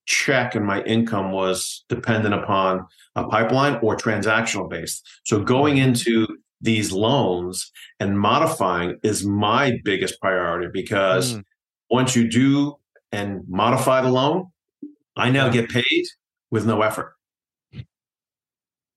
[0.06, 5.06] check and my income was dependent upon a pipeline or transactional based.
[5.24, 6.26] So going into
[6.60, 11.44] these loans and modifying is my biggest priority because Mm.
[11.90, 12.76] once you do
[13.12, 14.50] and modify the loan,
[15.16, 16.04] I now get paid
[16.50, 17.12] with no effort.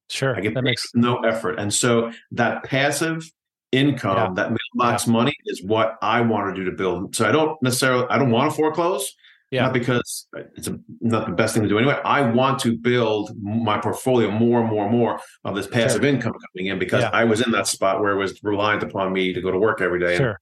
[0.09, 1.59] sure I get that paid makes with no effort.
[1.59, 3.29] And so that passive
[3.71, 4.43] income, Yeah.
[4.43, 7.15] that mailbox money is what I want to do to build.
[7.15, 9.15] So I don't necessarily, I don't want to foreclose.
[9.51, 9.63] Yeah.
[9.63, 11.99] Not because it's a, not the best thing to do anyway.
[12.05, 16.33] I want to build my portfolio more and more and more of this passive income
[16.53, 17.09] coming in because Yeah.
[17.11, 19.81] I was in that spot where it was reliant upon me to go to work
[19.81, 20.15] every day.
[20.15, 20.39] And sure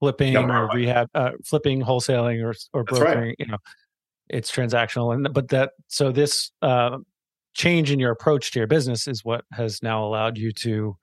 [0.00, 3.12] flipping or rehab uh, flipping wholesaling or or That's right.
[3.14, 3.56] brokering you know
[4.28, 6.98] it's transactional and but that so this uh
[7.54, 10.96] change in your approach to your business is what has now allowed you to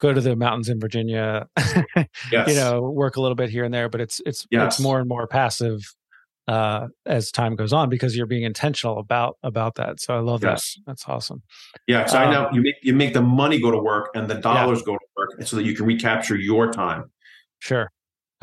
[0.00, 1.46] go to the mountains in Virginia
[2.32, 2.48] yes.
[2.48, 4.74] you know work a little bit here and there but it's it's Yes.
[4.74, 5.80] it's more and more passive
[6.48, 10.42] uh as time goes on because you're being intentional about about that so i love
[10.42, 10.74] Yes.
[10.76, 11.42] that that's awesome
[11.88, 14.28] Yeah, so I Um, know you make you make the money go to work and
[14.28, 17.10] the dollars go to work, so that you can recapture your time.
[17.58, 17.90] sure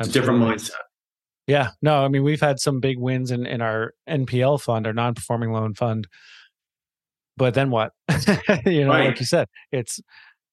[0.00, 0.82] It's a different mindset.
[1.46, 4.92] Yeah, no, I mean we've had some big wins in in our NPL fund, our
[4.92, 6.06] non-performing loan fund.
[7.36, 7.92] But then what?
[8.66, 9.06] you know, Right.
[9.08, 10.00] like you said, it's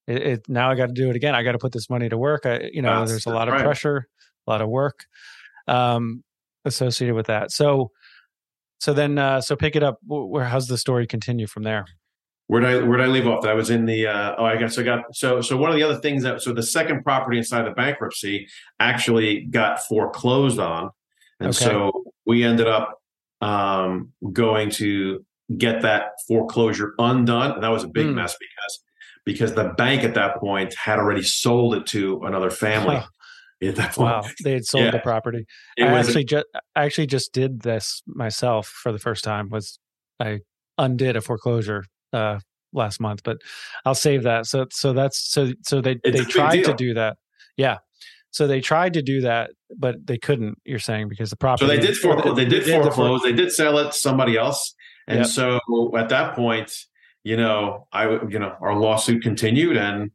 [0.08, 1.36] it, it now I got to do it again.
[1.36, 2.46] I got to put this money to work.
[2.46, 3.64] I, you know, Yes, there's a that's lot of right.
[3.64, 4.08] pressure,
[4.48, 5.06] a lot of work
[5.68, 6.24] um
[6.66, 7.52] associated with that.
[7.52, 7.92] So
[8.80, 11.86] so then uh so pick it up where how's the story continue from there?
[12.48, 13.44] Where did I where did I leave off?
[13.44, 15.76] That I was in the uh, oh I guess I got so so one of
[15.78, 18.48] the other things that so the second property inside the bankruptcy
[18.80, 20.90] actually got foreclosed on,
[21.40, 21.64] and Okay.
[21.66, 23.00] so we ended up
[23.42, 25.26] um, going to
[25.58, 28.16] get that foreclosure undone, and that was a big Hmm.
[28.16, 28.84] mess because
[29.24, 32.98] because the bank at that point had already sold it to another family.
[32.98, 33.06] Huh.
[33.64, 35.46] At that point, Wow, they had sold the property.
[35.78, 36.46] it I actually just
[36.76, 39.50] I actually just did this myself for the first time.
[39.50, 39.78] Was
[40.20, 40.40] I
[40.78, 42.40] undid a foreclosure uh,
[42.74, 43.38] last month, but
[43.86, 44.48] I'll save that.
[44.48, 47.18] So so that's so so they It's they tried to do that.
[47.56, 47.78] Yeah.
[48.32, 50.58] So they tried to do that, but they couldn't.
[50.64, 51.68] You're saying because the property.
[51.70, 52.36] So they did foreclose.
[52.38, 53.22] They did the for- foreclose.
[53.24, 54.74] They did sell it to somebody else.
[55.08, 55.28] And Yep.
[55.28, 56.72] so at that point,
[57.24, 60.12] you know, I you know our lawsuit continued, and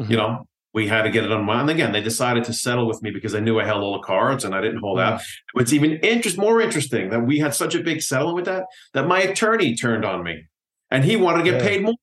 [0.00, 0.10] Mhm.
[0.10, 1.62] you know we had to get it unwound.
[1.62, 4.06] And again, they decided to settle with me because they knew I held all the
[4.06, 5.20] cards and I didn't hold out.
[5.52, 9.06] What's even interest more interesting that we had such a big settlement with that that
[9.06, 10.44] my attorney turned on me,
[10.90, 11.68] and he wanted to get Yeah.
[11.68, 11.94] paid more.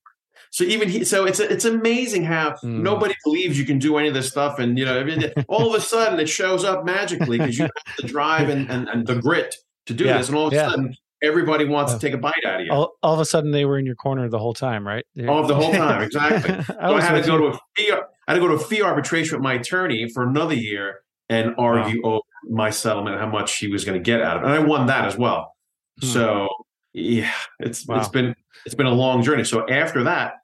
[0.52, 2.80] So even he, so it's it's amazing how Mm.
[2.82, 5.04] nobody believes you can do any of this stuff, and you know,
[5.48, 8.88] all of a sudden it shows up magically because you have the drive and, and,
[8.88, 9.54] and the grit
[9.86, 10.68] to do Yeah, this, and all of a yeah.
[10.70, 11.98] sudden everybody wants Yeah.
[11.98, 12.72] to take a bite out of you.
[12.72, 15.04] all, all of a sudden they were in your corner the whole time, right?
[15.28, 16.50] Oh, the whole time, exactly.
[16.80, 17.52] I So I had to go you.
[17.86, 17.98] to a.
[18.30, 21.52] I had to go to a fee arbitration with my attorney for another year and
[21.58, 24.46] argue over my settlement and how much he was going to get out of it,
[24.46, 25.56] and I won that as well.
[26.00, 26.06] Hmm.
[26.06, 26.48] So
[26.92, 27.98] yeah, it's Wow.
[27.98, 29.42] it's been it's been a long journey.
[29.42, 30.34] So after that,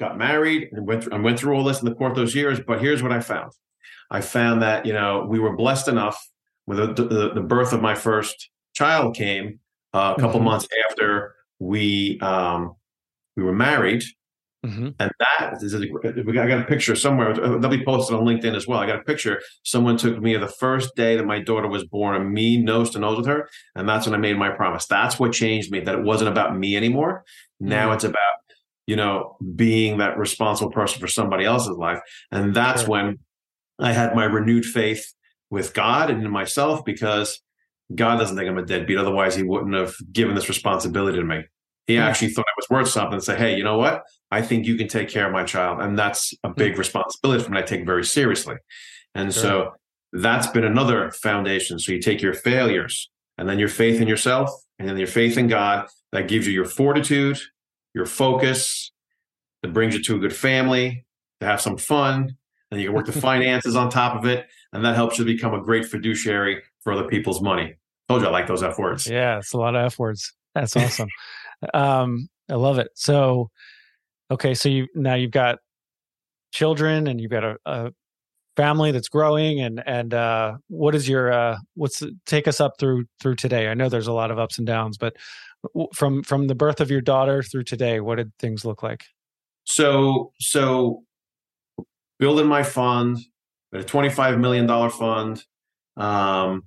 [0.00, 2.60] got married and went through, I went through all this in the court those years.
[2.66, 3.52] But here's what I found:
[4.10, 6.18] I found that you know we were blessed enough
[6.66, 9.60] with the, the, the birth of my first child came
[9.92, 10.44] uh, a couple Mhm.
[10.44, 12.74] months after we um,
[13.36, 14.02] we were married.
[14.64, 14.94] Mhm.
[14.98, 15.84] And that is, I
[16.46, 17.30] got a picture somewhere.
[17.32, 18.78] uh, They'll be posted on LinkedIn as well.
[18.80, 19.40] I got a picture.
[19.62, 22.98] Someone took me the first day that my daughter was born, and me nose to
[22.98, 24.86] nose with her, and that's when I made my promise.
[24.86, 25.80] That's what changed me.
[25.80, 27.24] That it wasn't about me anymore.
[27.60, 27.94] Now Mm.
[27.94, 28.18] it's about
[28.86, 32.00] you know being that responsible person for somebody else's life,
[32.32, 32.90] and that's Sure.
[32.90, 33.18] when
[33.78, 35.04] I had my renewed faith
[35.50, 37.40] with God and in myself because
[37.94, 38.96] God doesn't think I'm a deadbeat.
[38.98, 41.44] Otherwise, He wouldn't have given this responsibility to me.
[41.86, 42.02] He Hmm.
[42.02, 44.02] actually thought I was worth something and say, hey, you know what?
[44.30, 45.80] I think you can take care of my child.
[45.80, 48.56] And that's a big responsibility for me I take very seriously.
[49.14, 49.42] And Sure.
[49.42, 49.72] so
[50.12, 51.78] that's been another foundation.
[51.78, 55.36] So you take your failures and then your faith in yourself and then your faith
[55.36, 57.38] in God that gives you your fortitude,
[57.94, 58.90] your focus,
[59.62, 61.04] that brings you to a good family,
[61.40, 62.36] to have some fun,
[62.70, 64.46] and you can work the finances on top of it.
[64.72, 67.74] And that helps you become a great fiduciary for other people's money.
[68.08, 69.06] Told you I like those F words.
[69.06, 70.32] Yeah, it's a lot of F words.
[70.54, 71.08] That's awesome.
[71.72, 72.88] um, I love it.
[72.94, 73.50] So,
[74.30, 75.58] okay, so you now you've got
[76.52, 77.90] children and you've got a, a
[78.56, 83.04] family that's growing, and and uh, what is your uh, what's take us up through
[83.20, 83.68] through today?
[83.68, 85.16] I know there's a lot of ups and downs, but
[85.94, 89.04] from from the birth of your daughter through today, what did things look like?
[89.64, 91.02] So, so
[92.18, 93.18] building my fund,
[93.72, 95.42] a twenty-five million dollar fund.
[95.96, 96.64] Um,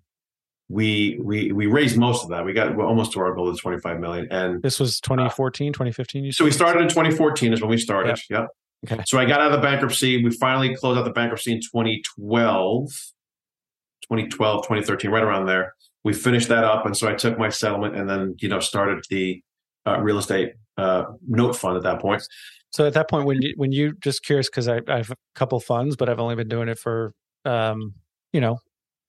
[0.69, 2.43] we we we raised most of that.
[2.43, 6.25] We got almost to our goal of twenty-five million, and This was 2014, 2015.
[6.25, 8.19] You so we started in 2014 is when we started.
[8.30, 8.47] Yep.
[8.86, 9.03] Okay.
[9.08, 10.23] So I got out of the bankruptcy.
[10.23, 15.73] We finally closed out the bankruptcy in 2012, 2012, 2013, right around there.
[16.03, 19.03] We finished that up, and so I took my settlement and then you know started
[19.10, 19.41] the
[19.86, 22.23] uh, real estate uh, note fund at that point.
[22.71, 25.15] So at that point, when you when you just curious because I, I have a
[25.34, 27.13] couple funds, but I've only been doing it for
[27.45, 27.93] um,
[28.34, 28.60] you know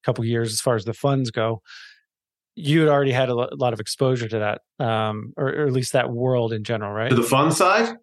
[0.04, 1.62] couple years as far as the funds go.
[2.54, 5.92] You had already had a lot of exposure to that, um, or, or at least
[5.92, 7.08] that world in general, right?
[7.10, 7.96] To the fund side,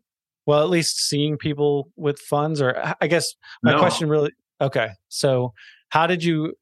[0.45, 3.79] well, at least seeing people with funds, or I guess my No.
[3.79, 4.31] question really
[4.61, 4.89] okay.
[5.09, 5.53] So,
[5.89, 6.53] how did you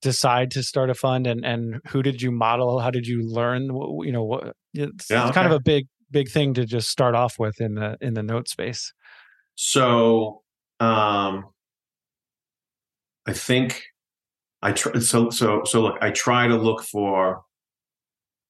[0.00, 2.78] decide to start a fund, and and who did you model?
[2.78, 3.64] How did you learn?
[4.04, 7.16] You know, what it's, Yeah, it's kind of a big big thing to just start
[7.16, 8.92] off with in the in the note space.
[9.56, 10.42] So
[10.78, 11.46] um
[13.26, 13.82] I think
[14.64, 17.42] I try so so so look, I try to look for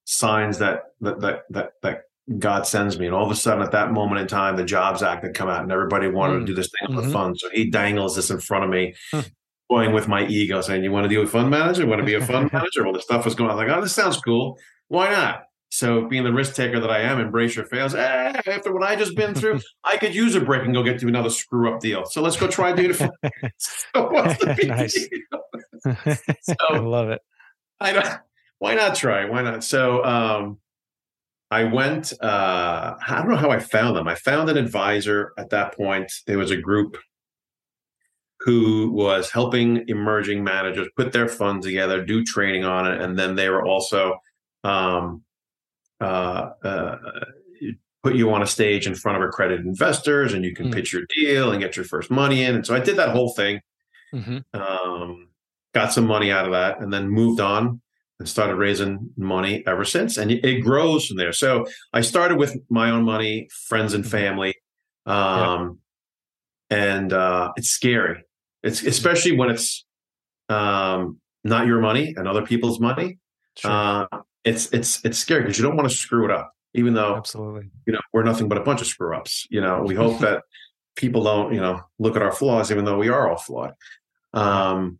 [0.04, 2.00] signs that that that that, that
[2.38, 3.06] God sends me.
[3.06, 5.48] And all of a sudden at that moment in time, the Jobs Act had come
[5.48, 6.40] out and everybody wanted Mm.
[6.40, 7.06] to do this thing on Mhm.
[7.06, 7.38] the fund.
[7.38, 9.20] So he dangles this in front of me, Hmm.
[9.70, 11.82] going with my ego, saying, You want to deal with fund manager?
[11.82, 12.82] You want to be a fund manager?
[12.84, 13.56] Well, the stuff was going on.
[13.56, 14.58] Like, oh, this sounds cool.
[14.88, 15.42] Why not?
[15.70, 17.94] So being the risk taker that I am, embrace your fails.
[17.96, 21.00] Eh, after what I just been through, I could use a break and go get
[21.00, 22.04] to another screw up deal.
[22.06, 22.96] So let's go try doing it.
[23.58, 24.94] so what's the big Nice.
[25.08, 25.40] deal?
[26.06, 27.20] I So love it.
[27.80, 28.06] I don't.
[28.58, 29.24] Why not try?
[29.26, 29.64] Why not?
[29.64, 30.58] So um,
[31.50, 32.12] I went.
[32.22, 34.08] Uh, I don't know how I found them.
[34.08, 36.12] I found an advisor at that point.
[36.26, 36.96] There was a group
[38.40, 43.34] who was helping emerging managers put their funds together, do training on it, and then
[43.36, 44.16] they were also
[44.64, 45.22] um,
[46.00, 46.96] uh, uh,
[48.02, 50.74] put you on a stage in front of accredited investors, and you can Mm.
[50.74, 52.54] pitch your deal and get your first money in.
[52.54, 53.60] And so I did that whole thing
[54.12, 55.28] hmm um,
[55.74, 57.80] got some money out of that and then moved on
[58.18, 60.16] and started raising money ever since.
[60.16, 61.32] And it, grows from there.
[61.32, 64.54] So i started with my own money friends and family
[65.06, 65.80] um,
[66.70, 68.24] and uh, it's scary.
[68.62, 69.84] It's especially when it's
[70.48, 73.18] um, not your money and other people's money
[73.56, 73.70] Sure.
[73.70, 74.06] uh,
[74.42, 77.70] it's it's it's scary because you don't want to screw it up even though absolutely,
[77.86, 79.46] you know, we're nothing but a bunch of screw ups.
[79.48, 80.42] You know, we hope that
[80.96, 83.72] people don't, you know, look at our flaws, even though we are all flawed.
[84.32, 84.98] Um,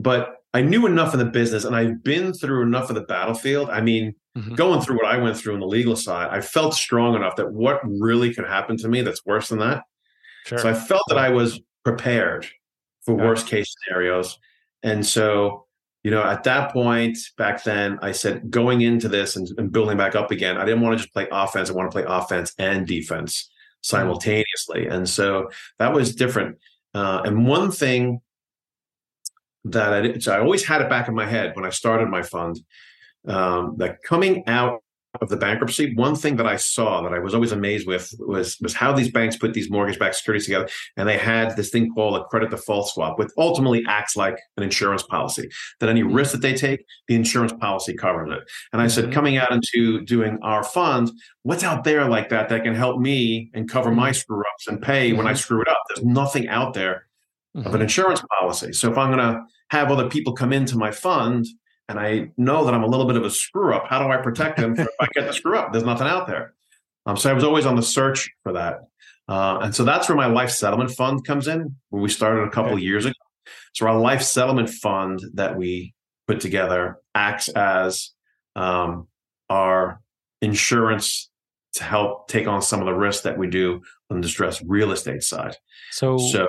[0.00, 3.70] but I knew enough of the business and I've been through enough of the battlefield.
[3.70, 4.54] I mean, mm-hmm.
[4.54, 7.52] going through what I went through in the legal side, I felt strong enough that
[7.52, 9.84] what really could happen to me that's worse than that.
[10.46, 10.58] Sure.
[10.58, 12.46] So I felt that I was prepared
[13.02, 13.24] for yeah.
[13.24, 14.38] worst case scenarios.
[14.82, 15.66] And so,
[16.02, 19.98] you know, at that point back then, I said going into this and, and building
[19.98, 21.70] back up again, I didn't want to just play offense.
[21.70, 23.50] I want to play offense and defense
[23.82, 24.86] simultaneously.
[24.88, 26.58] And so that was different.
[26.94, 28.20] Uh, and one thing
[29.64, 32.22] that I, so I always had it back in my head when I started my
[32.22, 32.60] fund
[33.26, 34.82] um, that coming out
[35.20, 38.56] of the bankruptcy, one thing that I saw that I was always amazed with was
[38.60, 42.16] was how these banks put these mortgage-backed securities together, and they had this thing called
[42.16, 45.48] a credit default swap, which ultimately acts like an insurance policy.
[45.80, 46.14] That any mm-hmm.
[46.14, 48.40] risk that they take, the insurance policy covers it.
[48.72, 49.12] And I said, mm-hmm.
[49.12, 51.10] coming out into doing our fund,
[51.42, 54.14] what's out there like that that can help me and cover my mm-hmm.
[54.14, 55.78] screw ups and pay when I screw it up?
[55.88, 57.08] There's nothing out there
[57.54, 58.72] of an insurance policy.
[58.72, 61.46] So if I'm going to have other people come into my fund
[61.88, 63.86] and I know that I'm a little bit of a screw up.
[63.88, 65.72] How do I protect them if I get the screw up?
[65.72, 66.54] There's nothing out there.
[67.06, 68.80] Um, so I was always on the search for that.
[69.28, 72.50] Uh, and so that's where my life settlement fund comes in, where we started a
[72.50, 72.80] couple okay.
[72.80, 73.14] of years ago.
[73.74, 75.94] So our life settlement fund that we
[76.28, 78.10] put together acts as
[78.54, 79.08] um,
[79.48, 80.00] our
[80.42, 81.30] insurance
[81.74, 84.92] to help take on some of the risks that we do on the distressed real
[84.92, 85.56] estate side.
[85.90, 86.46] So, so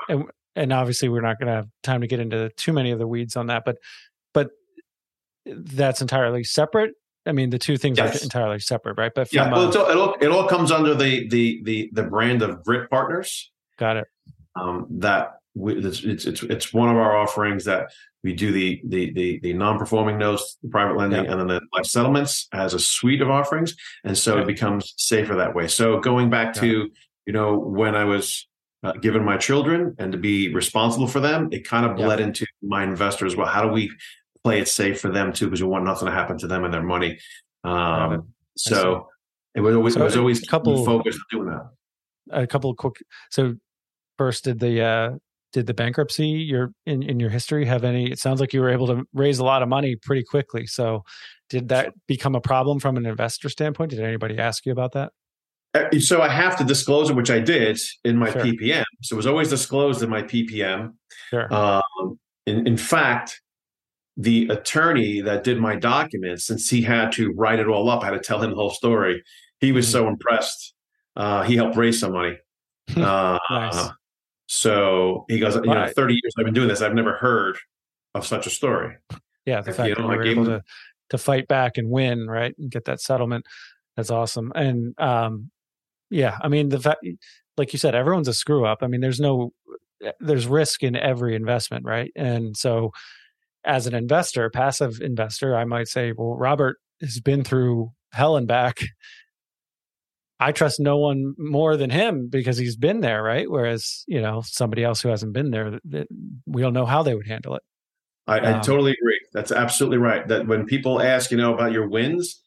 [0.56, 3.08] and, obviously we're not going to have time to get into too many of the
[3.08, 3.78] weeds on that, but
[4.34, 4.52] but
[5.46, 6.94] that's entirely separate.
[7.26, 8.20] I mean, the two things yes.
[8.20, 9.12] are entirely separate, right?
[9.14, 12.64] But yeah, well, it all it all comes under the the the the brand of
[12.64, 13.52] Grit Partners.
[13.78, 14.08] Got it.
[14.56, 17.92] Um, that we, it's, it's it's it's one of our offerings that
[18.24, 21.32] we do the the the, the non-performing notes, private lending, yeah.
[21.32, 24.42] and then the life settlements as a suite of offerings, and so yeah.
[24.42, 25.68] it becomes safer that way.
[25.68, 26.90] So going back to
[27.26, 28.48] you know when I was
[28.84, 32.46] uh, given my children and to be responsible for them, it kind of bled into
[32.62, 33.36] my investors.
[33.36, 33.92] Well, how do we
[34.44, 36.74] play it safe for them too, because we want nothing to happen to them and
[36.74, 37.20] their money.
[37.64, 39.08] Um, so
[39.54, 41.70] it was always so it was always a couple focused on doing that.
[42.32, 43.04] A couple quick.
[43.30, 43.56] So
[44.18, 45.12] first, did the uh,
[45.54, 48.12] did the bankruptcy your in in your history have any?
[48.12, 50.66] It sounds like you were able to raise a lot of money pretty quickly.
[50.66, 51.04] So
[51.50, 53.92] did that become a problem from an investor standpoint?
[53.92, 55.12] Did anybody ask you about that?
[55.74, 58.42] Uh, so I have to disclose it, which I did in my sure.
[58.42, 58.84] PPM.
[59.04, 60.94] So it was always disclosed in my PPM.
[61.30, 61.54] Sure.
[61.54, 63.42] Um, in, in fact,
[64.18, 68.08] the attorney that did my documents, since he had to write it all up, I
[68.08, 69.24] had to tell him the whole story.
[69.60, 69.92] He was mm-hmm.
[69.92, 70.74] so impressed.
[71.16, 72.38] Uh, he helped raise some money.
[72.98, 73.90] Uh, nice.
[74.48, 76.82] So he goes, you know, 30 years I've been doing this.
[76.82, 77.58] I've never heard
[78.14, 78.98] of such a story.
[79.46, 79.62] Yeah.
[79.62, 80.62] The fact you know, that you were able to,
[81.12, 82.54] to fight back and win, right.
[82.58, 83.46] And get that settlement.
[83.96, 84.52] That's awesome.
[84.56, 85.52] And, um,
[86.12, 87.06] yeah, I mean, the fact,
[87.58, 88.80] like you said, everyone's a screw up.
[88.82, 89.54] I mean, there's no,
[90.20, 92.12] there's risk in every investment, right?
[92.16, 92.92] And so,
[93.64, 98.48] as an investor, passive investor, I might say, well, Robert has been through hell and
[98.48, 98.80] back.
[100.40, 103.50] I trust no one more than him because he's been there, right?
[103.50, 105.80] Whereas, you know, somebody else who hasn't been there,
[106.48, 107.62] we don't know how they would handle it.
[108.26, 109.20] I, I um, totally agree.
[109.34, 110.28] That's absolutely right.
[110.28, 112.42] That when people ask, you know, about your wins,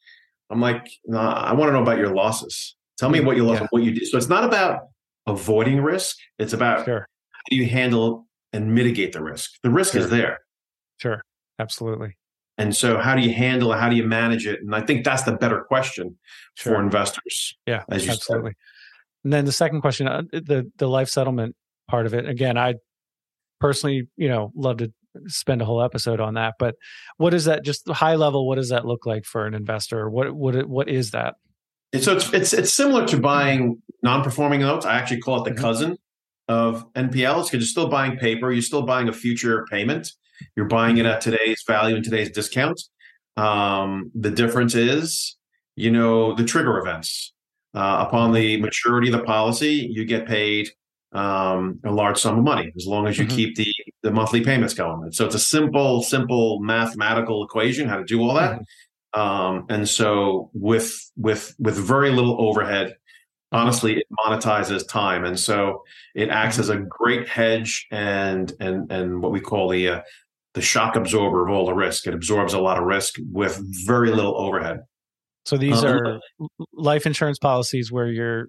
[0.51, 2.75] I'm like, nah, I want to know about your losses.
[2.99, 3.67] Tell me what you lost, yeah.
[3.71, 4.07] what you did.
[4.07, 4.83] So it's not about
[5.27, 6.17] avoiding risk.
[6.39, 7.01] It's about sure.
[7.33, 9.51] how do you handle and mitigate the risk.
[9.63, 10.03] The risk sure.
[10.03, 10.39] is there.
[10.99, 11.23] Sure.
[11.59, 12.17] Absolutely.
[12.57, 13.79] And so, how do you handle it?
[13.79, 14.61] How do you manage it?
[14.61, 16.17] And I think that's the better question
[16.55, 16.75] sure.
[16.75, 17.57] for investors.
[17.67, 18.53] Yeah, absolutely.
[18.53, 18.57] Said.
[19.25, 21.57] And then the second question, uh, the the life settlement
[21.89, 22.29] part of it.
[22.29, 22.75] Again, I
[23.61, 24.93] personally, you know, love to
[25.27, 26.55] spend a whole episode on that.
[26.59, 26.77] But
[27.17, 27.65] what is that?
[27.65, 30.09] Just high level, what does that look like for an investor?
[30.09, 31.35] What what what is that?
[32.01, 34.87] So it's it's it's similar to buying non-performing notes.
[34.87, 35.65] I actually call it the mm-hmm.
[35.65, 35.99] cousin
[36.49, 38.53] of NPLs because you're still buying paper.
[38.53, 40.11] You're still buying a future payment
[40.57, 42.81] you're buying it at today's value and today's discount.
[43.37, 45.37] Um, the difference is,
[45.77, 47.33] you know, the trigger events.
[47.75, 50.69] Uh, upon the maturity of the policy, you get paid
[51.13, 53.35] um, a large sum of money as long as you mm-hmm.
[53.35, 53.67] keep the
[54.05, 55.03] the monthly payments going.
[55.03, 58.61] And so it's a simple, simple mathematical equation how to do all that.
[59.15, 59.21] Mm-hmm.
[59.21, 63.57] Um, and so with with with very little overhead, mm-hmm.
[63.57, 65.83] honestly, it monetizes time, and so
[66.15, 66.63] it acts mm-hmm.
[66.63, 70.01] as a great hedge and and and what we call the uh,
[70.55, 72.07] the shock absorber of all the risk.
[72.07, 74.81] It absorbs a lot of risk with very little overhead.
[75.45, 76.21] So these um, are
[76.73, 78.49] life insurance policies where you're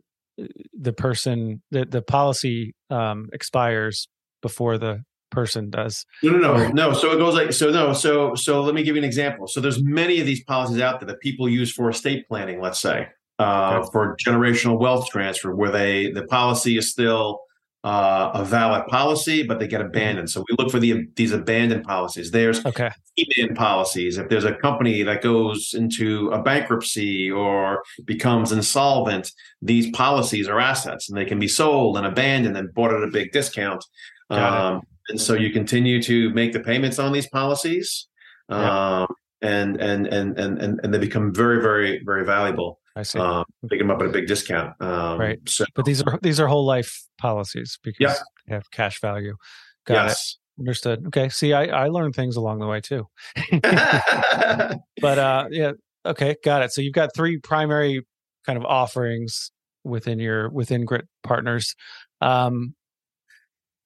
[0.74, 4.07] the person the the policy um, expires
[4.41, 6.05] before the person does.
[6.23, 6.93] No, no, no, no.
[6.93, 7.69] So it goes like so.
[7.71, 9.47] No, so so let me give you an example.
[9.47, 12.61] So there's many of these policies out there that people use for estate planning.
[12.61, 13.07] Let's say,
[13.39, 13.89] uh, okay.
[13.91, 17.41] for generational wealth transfer, where they the policy is still
[17.86, 19.89] uh, a valid policy, but they get mm-hmm.
[19.89, 20.30] abandoned.
[20.32, 22.32] So we look for the these abandoned policies.
[22.32, 22.89] There's okay.
[23.15, 24.17] in policies.
[24.17, 30.59] If there's a company that goes into a bankruptcy or becomes insolvent, these policies are
[30.59, 33.86] assets and they can be sold and abandoned and bought at a big discount.
[34.32, 38.08] Um, and so you continue to make the payments on these policies,
[38.49, 39.08] um,
[39.41, 42.80] and, and and and and and they become very very very valuable.
[42.95, 43.20] I see.
[43.20, 44.74] Um, pick them up at a big discount.
[44.82, 45.39] Um, right.
[45.47, 48.16] So, but these are these are whole life policies because yeah.
[48.47, 49.36] they have cash value.
[49.86, 50.38] Got yes.
[50.58, 50.62] it.
[50.62, 51.08] Understood.
[51.08, 51.28] Okay.
[51.30, 53.08] See, I I learned things along the way too.
[53.51, 55.74] but uh, yeah.
[56.06, 56.36] Okay.
[56.43, 56.72] Got it.
[56.72, 58.06] So you've got three primary
[58.45, 59.51] kind of offerings
[59.84, 61.76] within your within Grit Partners.
[62.22, 62.76] Um,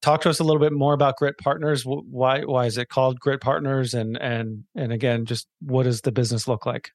[0.01, 1.83] talk to us a little bit more about Grit Partners.
[1.85, 3.93] Why why is it called Grit Partners?
[3.93, 6.91] And and and again, just what does the business look like?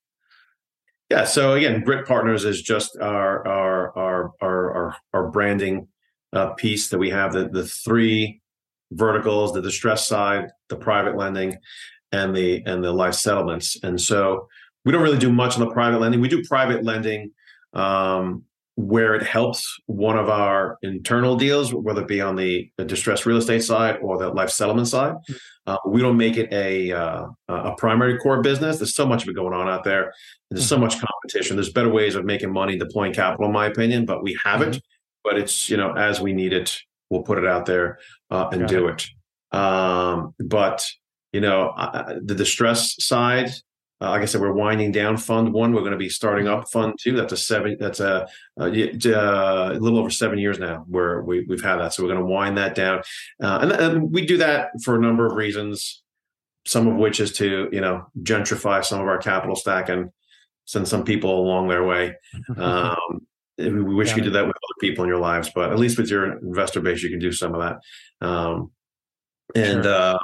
[1.10, 1.24] Yeah.
[1.24, 5.88] So again, Grit Partners is just our our our our our, our branding
[6.32, 7.32] uh, piece that we have.
[7.32, 8.40] The the three
[8.92, 11.58] verticals: the distress side, the private lending,
[12.12, 13.76] and the and the life settlements.
[13.82, 14.48] And so
[14.84, 16.20] we don't really do much on the private lending.
[16.20, 17.32] We do private lending
[17.74, 18.44] um,
[18.76, 23.24] where it helps one of our internal deals, whether it be on the, the distressed
[23.24, 25.14] real estate side or the life settlement side.
[25.14, 25.34] Mm-hmm.
[25.66, 28.78] Uh, we don't make it a uh, a primary core business.
[28.78, 30.12] There's so much of it going on out there.
[30.50, 30.84] There's so mm-hmm.
[30.84, 31.56] much competition.
[31.56, 34.04] There's better ways of making money, deploying capital, in my opinion.
[34.04, 34.72] But we have mm-hmm.
[34.72, 34.82] it.
[35.22, 37.98] But it's you know as we need it, we'll put it out there
[38.30, 39.06] uh, and Got do it.
[39.52, 39.56] it.
[39.56, 40.84] Um, but
[41.32, 41.72] you know
[42.22, 43.50] the distress side
[44.04, 45.72] uh, like I said, we're winding down Fund One.
[45.72, 47.16] We're going to be starting up Fund Two.
[47.16, 47.76] That's a seven.
[47.80, 48.28] That's a,
[48.58, 51.94] a, a little over seven years now where we, have had that.
[51.94, 53.02] So we're going to wind that down,
[53.42, 56.02] uh, and, and, we do that for a number of reasons.
[56.66, 60.10] Some of which is to you know gentrify some of our capital stack and
[60.66, 62.14] send some people along their way.
[62.56, 63.26] Um,
[63.56, 65.96] we wish you could do that with other people in your lives, but at least
[65.96, 68.26] with your investor base, you can do some of that.
[68.26, 68.72] Um,
[69.54, 69.92] and sure.
[69.92, 70.18] uh,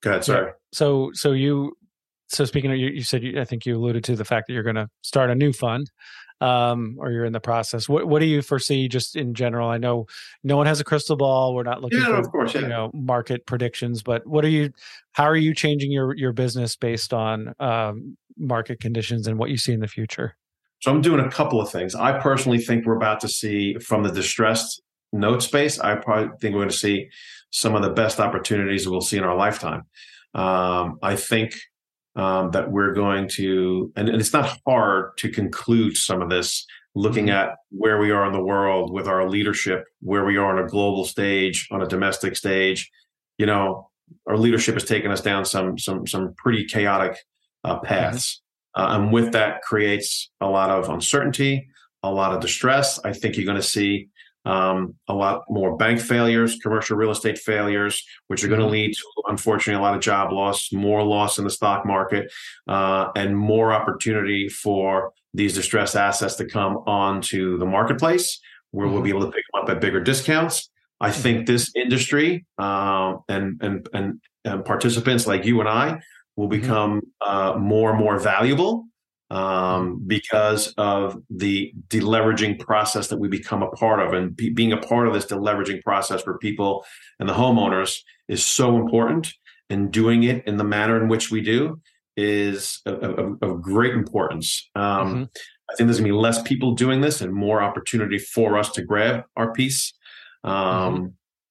[0.00, 0.24] go ahead.
[0.24, 0.52] Sorry.
[0.72, 1.77] So, so you
[2.28, 4.54] so speaking of you, you said you, I think you alluded to the fact that
[4.54, 5.90] you're going to start a new fund,
[6.40, 7.88] um, or you're in the process.
[7.88, 9.68] What what do you foresee just in general?
[9.68, 10.06] I know
[10.44, 11.54] no one has a crystal ball.
[11.54, 12.60] We're not looking yeah, for of course, yeah.
[12.62, 14.70] you know market predictions, but what are you?
[15.12, 19.56] How are you changing your your business based on um, market conditions and what you
[19.56, 20.36] see in the future?
[20.80, 21.94] So I'm doing a couple of things.
[21.94, 24.80] I personally think we're about to see from the distressed
[25.12, 25.80] note space.
[25.80, 27.08] I probably think we're going to see
[27.50, 29.82] some of the best opportunities we'll see in our lifetime.
[30.34, 31.54] Um, I think
[32.18, 36.66] um, that we're going to, and, and, it's not hard to conclude some of this
[36.96, 37.50] looking mm-hmm.
[37.50, 40.68] at where we are in the world with our leadership, where we are on a
[40.68, 42.90] global stage, on a domestic stage.
[43.38, 43.88] You know,
[44.26, 47.16] our leadership has taken us down some some some pretty chaotic
[47.62, 48.42] uh, paths,
[48.76, 48.82] mm-hmm.
[48.82, 51.68] uh, and with that creates a lot of uncertainty,
[52.02, 52.98] a lot of distress.
[53.04, 54.08] I think you're going to see
[54.48, 58.72] um, a lot more bank failures, commercial real estate failures, which are going to mm-hmm.
[58.72, 62.32] lead to, unfortunately, a lot of job loss, more loss in the stock market,
[62.66, 68.40] uh, and more opportunity for these distressed assets to come onto the marketplace
[68.70, 68.94] where mm-hmm.
[68.94, 70.70] we'll be able to pick them up at bigger discounts.
[71.00, 71.22] I mm-hmm.
[71.22, 76.00] think this industry um, and, and, and and participants like you and I
[76.36, 76.60] will mm-hmm.
[76.60, 78.84] become uh, more and more valuable
[79.30, 84.12] um, because of the deleveraging process that we become a part of.
[84.12, 86.84] And be, being a part of this deleveraging process for people
[87.20, 87.98] and the homeowners
[88.28, 89.32] is so important.
[89.70, 91.80] And doing it in the manner in which we do
[92.16, 94.68] is of, of great importance.
[94.74, 95.22] Um, mm-hmm.
[95.70, 98.70] I think there's going to be less people doing this and more opportunity for us
[98.72, 99.92] to grab our piece.
[100.42, 101.06] Um, mm-hmm.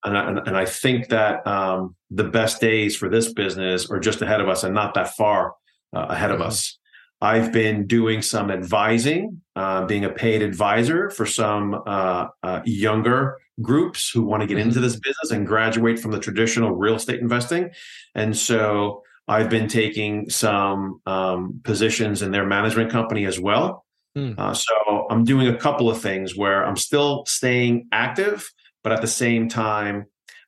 [0.05, 4.21] and, I, and, I, think that um, the best days for this business are just
[4.21, 5.53] ahead of us and not that far
[5.95, 6.41] uh, ahead mm-hmm.
[6.41, 6.79] of us.
[7.19, 13.37] I've been doing some advising, uh, being a paid advisor for some uh, uh, younger
[13.59, 14.83] groups who want to get into mm-hmm.
[14.83, 17.71] this business and graduate from the traditional real estate investing.
[18.13, 23.83] And so I've been taking some um, positions in their management company as well.
[24.15, 24.55] Mm.
[24.55, 28.49] so I'm doing a couple of things where I'm still staying active,
[28.83, 30.07] but at the same time,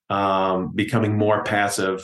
[0.10, 2.04] um, becoming more passive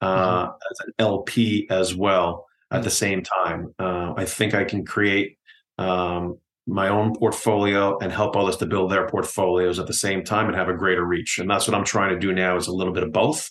[0.00, 0.52] uh, mm-hmm.
[0.70, 3.74] as an LP as well at the same time.
[3.78, 5.38] Uh, I think I can create
[5.78, 10.46] um, my own portfolio and help others to build their portfolios at the same time
[10.46, 11.38] and have a greater reach.
[11.38, 13.50] And that's what I'm trying to do now is a little bit of both.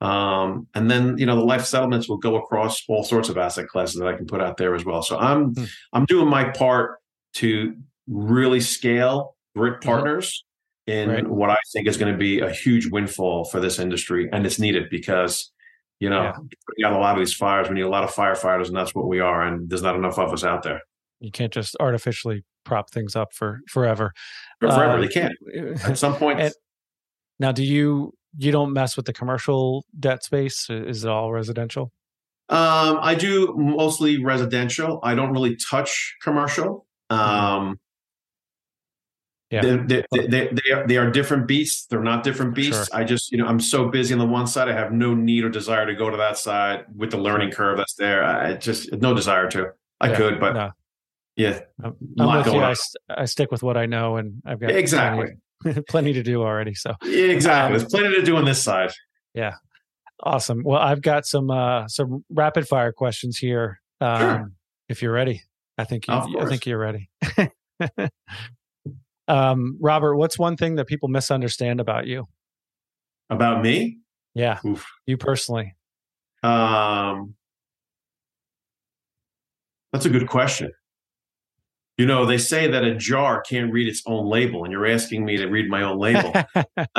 [0.00, 3.68] Um, and then you know the life settlements will go across all sorts of asset
[3.68, 5.02] classes that I can put out there as well.
[5.02, 5.64] So I'm mm-hmm.
[5.92, 6.98] I'm doing my part
[7.34, 7.74] to
[8.06, 9.88] really scale Grit mm-hmm.
[9.88, 10.44] Partners
[10.88, 10.98] mm-hmm.
[10.98, 11.28] in right.
[11.28, 14.58] what I think is going to be a huge windfall for this industry, and it's
[14.58, 15.52] needed because
[16.04, 16.32] you know, yeah.
[16.32, 18.94] putting out a lot of these fires, we need a lot of firefighters, and that's
[18.94, 19.42] what we are.
[19.42, 20.80] And there's not enough of us out there.
[21.20, 24.12] You can't just artificially prop things up for forever.
[24.60, 25.32] For forever, Uh, they can't.
[25.84, 26.54] At some point, and-
[27.40, 30.68] now, do you you don't mess with the commercial debt space?
[30.68, 31.90] Is it all residential?
[32.50, 35.00] Um, I do mostly residential.
[35.02, 36.86] I don't really touch commercial.
[37.08, 37.78] Um,
[39.50, 39.60] Yeah.
[39.62, 41.86] they, they, they, are, they are different beasts.
[41.86, 42.90] They're not different beasts.
[42.92, 44.68] I just, you know, I'm so busy on the one side.
[44.68, 47.76] I have no need or desire to go to that side with the learning curve
[47.76, 48.24] that's there.
[48.24, 49.72] I just no desire to.
[50.00, 50.70] I Yeah, could, but no.
[51.36, 52.60] yeah, I'm, I'm with you.
[52.60, 52.74] I,
[53.10, 56.74] I stick with what I know, and I've got exactly, plenty, plenty to do already.
[56.74, 57.74] So Yeah, exactly.
[57.74, 58.90] Um, There's plenty to do on this side.
[59.34, 59.54] Yeah.
[60.22, 60.62] Awesome.
[60.64, 63.80] Well, I've got some uh, some rapid fire questions here.
[64.00, 64.50] Um, Sure.
[64.88, 65.42] If you're ready,
[65.78, 67.08] I think you, I think you're ready.
[69.28, 72.26] um, Robert, what's one thing that people misunderstand about you?
[73.30, 73.98] About me,
[74.34, 74.86] Yeah, Oof.
[75.06, 75.74] you personally.
[76.42, 77.34] Um,
[79.92, 80.70] that's a good question.
[81.96, 85.24] You know, they say that a jar can't read its own label, and you're asking
[85.24, 86.32] me to read my own label.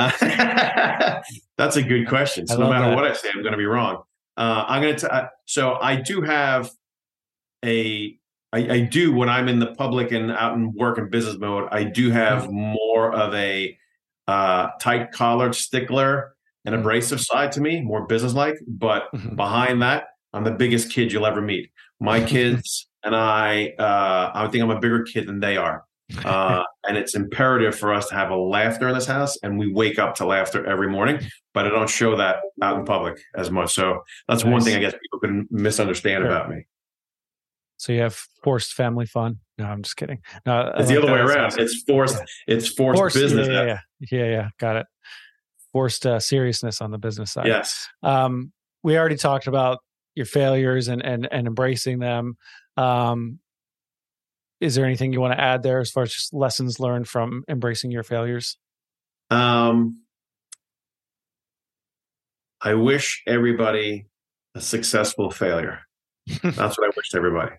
[1.58, 2.46] that's a good question.
[2.46, 2.96] So no matter that.
[2.96, 4.02] what I say, I'm going to be wrong.
[4.36, 5.30] Uh, I'm going to.
[5.44, 6.70] So I do have
[7.64, 8.18] a.
[8.52, 11.68] I, I do when I'm in the public and out in work and business mode.
[11.72, 12.54] I do have Mm-hmm.
[12.74, 13.76] more of a
[14.28, 16.34] uh, tight collared stickler
[16.64, 16.80] and Mhm.
[16.80, 18.56] abrasive side to me, more business like.
[18.66, 19.36] But Mhm.
[19.36, 21.70] behind that, I'm the biggest kid you'll ever meet.
[22.00, 25.84] My kids and I, uh, I think I'm a bigger kid than they are.
[26.24, 29.72] Uh, and it's imperative for us to have a laughter in this house, and we
[29.72, 31.20] wake up to laughter every morning.
[31.54, 33.74] But I don't show that out in public as much.
[33.74, 36.30] So that's one thing I guess people can misunderstand Sure.
[36.30, 36.66] about me.
[37.78, 39.38] So you have forced family fun.
[39.58, 40.20] No, I'm just kidding.
[40.44, 41.58] No, It's the other way around.
[41.58, 42.22] It's forced.
[42.46, 43.48] It's forced, Forced, business.
[43.48, 44.48] Yeah, yeah, yeah, yeah, yeah.
[44.58, 44.86] Got it.
[45.72, 47.46] Forced uh, seriousness on the business side.
[47.46, 47.88] Yes.
[48.02, 48.52] Um,
[48.82, 49.78] we already talked about
[50.14, 52.36] your failures and and and embracing them.
[52.76, 53.40] Um,
[54.60, 57.44] is there anything you want to add there as far as just lessons learned from
[57.48, 58.56] embracing your failures?
[59.30, 60.02] Um,
[62.60, 64.06] I wish everybody
[64.54, 65.80] a successful failure.
[66.42, 67.54] That's what I wish everybody.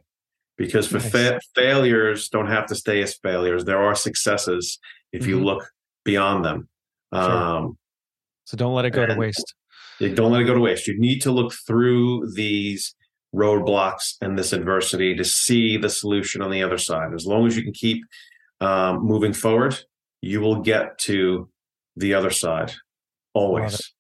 [0.57, 1.11] Because for Nice.
[1.11, 3.65] fa- failures don't have to stay as failures.
[3.65, 4.79] There are successes
[5.13, 5.45] if you Mhm.
[5.45, 5.69] look
[6.03, 6.69] beyond them.
[7.13, 7.21] Sure.
[7.23, 7.77] Um,
[8.45, 9.53] So don't let it go to waste.
[9.99, 10.87] you don't let it go to waste.
[10.87, 12.95] You need to look through these
[13.35, 17.13] roadblocks and this adversity to see the solution on the other side.
[17.13, 18.03] As long as you can keep
[18.59, 19.77] um, moving forward,
[20.21, 21.49] you will get to
[21.95, 22.73] the other side
[23.33, 23.93] always.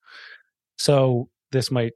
[0.77, 1.93] So this might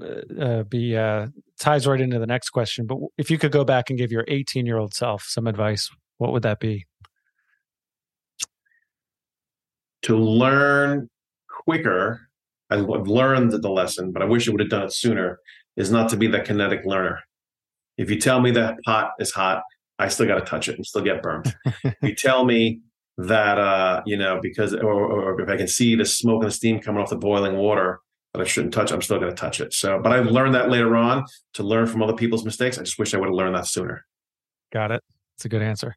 [0.00, 1.28] uh, uh, be uh,
[1.58, 2.86] ties right into the next question.
[2.86, 5.90] But if you could go back and give your 18 year old self some advice,
[6.18, 6.86] what would that be?
[10.02, 11.08] To learn
[11.48, 12.20] quicker,
[12.70, 15.38] I've learned the lesson, but I wish I would have done it sooner,
[15.76, 17.20] is not to be the kinetic learner.
[17.96, 19.62] If you tell me that pot is hot,
[19.98, 21.54] I still got to touch it and still get burned.
[21.84, 22.80] if you tell me
[23.16, 26.54] that, uh, you know, because, or, or if I can see the smoke and the
[26.54, 28.00] steam coming off the boiling water
[28.34, 29.72] that I shouldn't touch, I'm still going to touch it.
[29.72, 31.24] So, but I've learned that later on
[31.54, 32.78] to learn from other people's mistakes.
[32.78, 34.04] I just wish I would have learned that sooner.
[34.72, 35.02] Got it.
[35.36, 35.94] It's a good answer.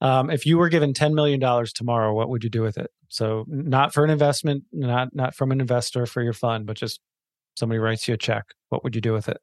[0.00, 1.40] Um, if you were given $10 million
[1.74, 2.90] tomorrow, what would you do with it?
[3.08, 7.00] So not for an investment, not not from an investor for your fund, but just
[7.56, 8.44] somebody writes you a check.
[8.70, 9.38] What would you do with it?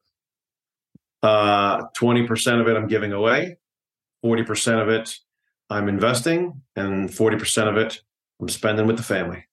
[1.24, 3.58] Uh, 20% of it I'm giving away,
[4.26, 5.16] 40% of it
[5.70, 8.02] I'm investing, and 40% of it
[8.42, 9.46] I'm spending with the family.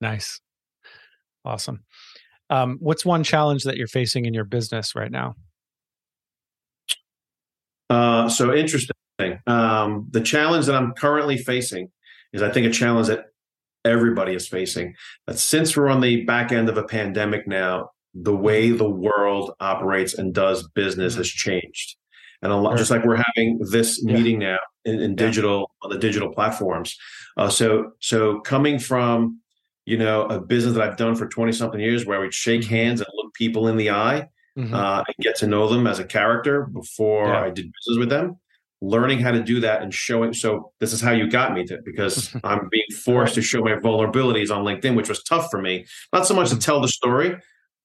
[0.00, 0.40] Nice.
[1.48, 1.82] Awesome.
[2.50, 5.34] Um, what's one challenge that you're facing in your business right now?
[7.88, 8.94] Uh, so interesting.
[9.46, 11.90] Um, the challenge that I'm currently facing
[12.32, 13.26] is, I think, a challenge that
[13.84, 14.94] everybody is facing.
[15.26, 19.52] That since we're on the back end of a pandemic now, the way the world
[19.60, 21.96] operates and does business has changed,
[22.42, 24.14] and a lot, just like we're having this Yeah.
[24.14, 25.16] meeting now in, in Yeah.
[25.16, 26.96] digital on the digital platforms.
[27.36, 29.40] Uh, so, so coming from
[29.88, 32.62] you know a business that I've done for twenty something years, where I would shake
[32.62, 32.68] Mhm.
[32.68, 34.28] hands and look people in the eye
[34.58, 34.72] Mhm.
[34.72, 37.42] uh, and get to know them as a character before Yeah.
[37.46, 38.36] I did business with them.
[38.80, 40.32] Learning how to do that and showing.
[40.34, 43.72] So this is how you got me to because I'm being forced to show my
[43.74, 45.86] vulnerabilities on LinkedIn, which was tough for me.
[46.12, 46.60] Not so much to Mhm.
[46.64, 47.36] tell the story,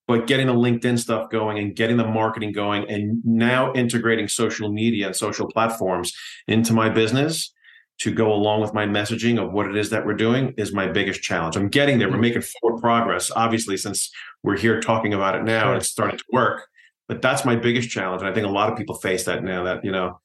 [0.08, 4.72] but getting the LinkedIn stuff going and getting the marketing going, and now integrating social
[4.72, 6.12] media and social platforms
[6.48, 7.52] into my business
[8.00, 10.88] to go along with my messaging of what it is that we're doing is my
[10.88, 11.56] biggest challenge.
[11.56, 12.10] I'm getting there.
[12.10, 12.22] We're Mhm.
[12.22, 13.32] making forward progress.
[13.36, 14.12] Obviously, since
[14.44, 16.68] we're here talking about it now and it's starting to work.
[17.08, 18.22] But that's my biggest challenge.
[18.22, 20.20] And I think a lot of people face that now that, you know,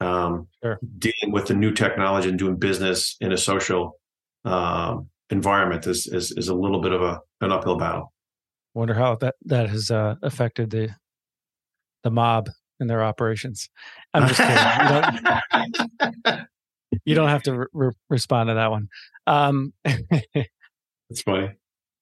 [0.00, 0.78] um, Sure.
[0.98, 3.98] dealing with the new technology and doing business in a social
[4.44, 8.12] um, environment is, is, is a little bit of a, an uphill battle.
[8.74, 10.90] Wonder how that that has uh, affected the
[12.04, 12.48] the mob
[12.78, 13.68] in their operations.
[14.14, 16.44] I'm just kidding.
[17.04, 18.88] you, don't, have to re- respond to that one.
[19.26, 21.50] Um, That's funny.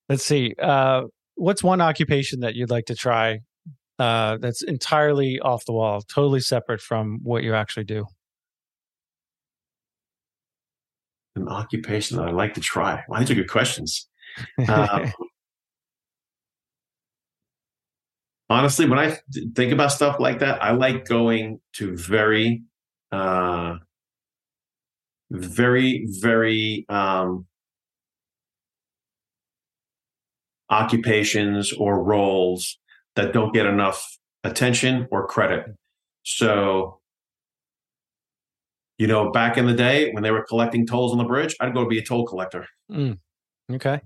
[0.08, 0.54] Let's see.
[0.60, 1.02] Uh,
[1.34, 3.40] what's one occupation that you'd like to try
[3.98, 8.04] uh, that's entirely off the wall, totally separate from what you actually do?
[11.36, 13.04] An occupation that I'd like to try.
[13.08, 14.08] Well, these are good questions.
[14.68, 15.12] Um,
[18.48, 19.18] honestly, when I
[19.54, 22.62] think about stuff like that, I like going to very,
[23.12, 23.76] uh,
[25.30, 27.46] very, very um,
[30.70, 32.78] occupations or roles
[33.14, 35.66] that don't get enough attention or credit.
[36.22, 37.00] So,
[38.98, 41.74] you know, back in the day when they were collecting tolls on the bridge, I'd
[41.74, 42.66] go be a toll collector.
[42.90, 43.18] Mm.
[43.72, 44.00] Okay.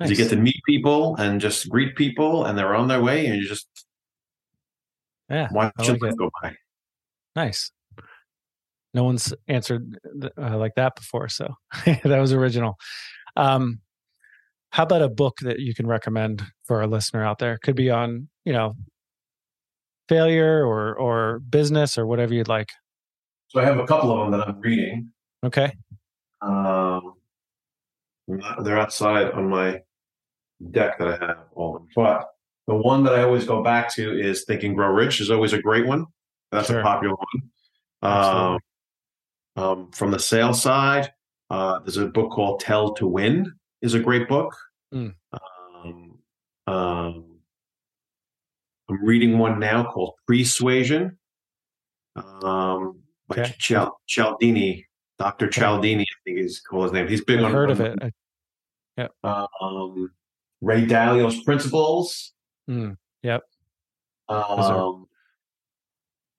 [0.00, 0.10] Nice.
[0.10, 3.34] You get to meet people and just greet people, and they're on their way, and
[3.36, 3.66] you just
[5.28, 6.54] yeah watch like them go by.
[7.34, 7.72] Nice.
[8.98, 9.96] No one's answered
[10.36, 12.74] uh, like that before, so that was original.
[13.36, 13.78] Um,
[14.70, 17.58] how about a book that you can recommend for a listener out there?
[17.62, 18.74] Could be on, you know,
[20.08, 22.70] failure or or business or whatever you'd like.
[23.46, 25.12] So I have a couple of them that I'm reading.
[25.46, 25.72] Okay.
[26.42, 27.14] Um,
[28.64, 29.80] they're outside on my
[30.72, 31.86] deck that I have them.
[31.94, 32.26] But
[32.66, 35.52] the one that I always go back to is Think and Grow Rich is always
[35.52, 36.06] a great one.
[36.50, 36.80] That's sure.
[36.80, 37.50] a popular one.
[38.00, 38.58] Um,
[39.58, 41.12] um, from the sales side,
[41.50, 43.52] uh, there's a book called Tell to Win
[43.82, 44.56] is a great book.
[44.94, 45.14] Mm.
[45.32, 46.18] Um,
[46.66, 47.24] um,
[48.88, 51.18] I'm reading one now called Persuasion
[52.16, 53.54] um, by okay.
[53.58, 54.86] Cial- Cialdini,
[55.18, 55.48] Dr.
[55.48, 57.08] Cialdini, I think is called his name.
[57.08, 57.98] He's big I've on heard of it.
[58.00, 58.12] I,
[58.96, 59.08] yeah.
[59.60, 60.12] Um,
[60.60, 62.32] Ray Dalio's Principles.
[62.70, 63.42] Mm, yep.
[64.28, 65.06] Um,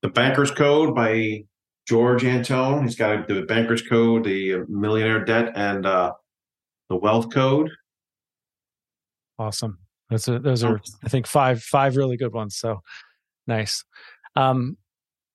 [0.01, 1.43] the Banker's Code by
[1.89, 2.83] George Antone.
[2.83, 6.13] He's got the Banker's Code, the Millionaire Debt, and uh,
[6.87, 7.71] the Wealth Code.
[9.39, 9.79] Awesome.
[10.11, 12.57] That's a, those are I think five five really good ones.
[12.57, 12.81] So
[13.47, 13.83] nice.
[14.35, 14.77] Um,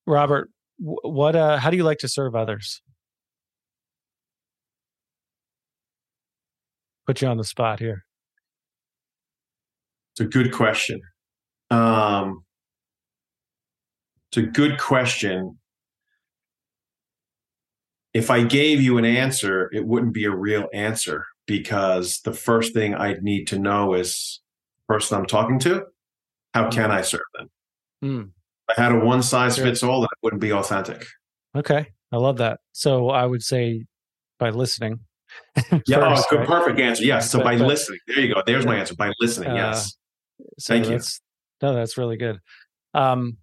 [0.07, 0.48] Robert,
[0.78, 2.80] what uh, how do you like to serve others?
[7.05, 8.05] Put you on the spot here.
[10.12, 11.00] It's a good question.
[11.72, 12.44] Um,
[14.30, 15.59] it's a good question.
[18.14, 22.72] If I gave you an answer, it wouldn't be a real answer because the first
[22.72, 24.40] thing I'd need to know is
[24.88, 25.84] the person I'm talking to,
[26.54, 27.50] how can I serve them?
[28.04, 28.30] Mm.
[28.68, 31.04] If I had a one size fits all, that wouldn't be authentic.
[31.56, 31.88] Okay.
[32.12, 32.60] I love that.
[32.72, 33.84] So I would say
[34.38, 35.00] by listening.
[35.86, 36.48] yeah, oh, first, oh, good, right?
[36.48, 37.04] perfect answer.
[37.04, 37.30] Yes.
[37.30, 38.42] So but, by but, listening, there you go.
[38.46, 38.94] There's my answer.
[38.94, 39.96] By listening, uh, yes.
[40.58, 41.00] So Thank you.
[41.60, 42.38] No, that's really good.
[42.92, 43.38] Um,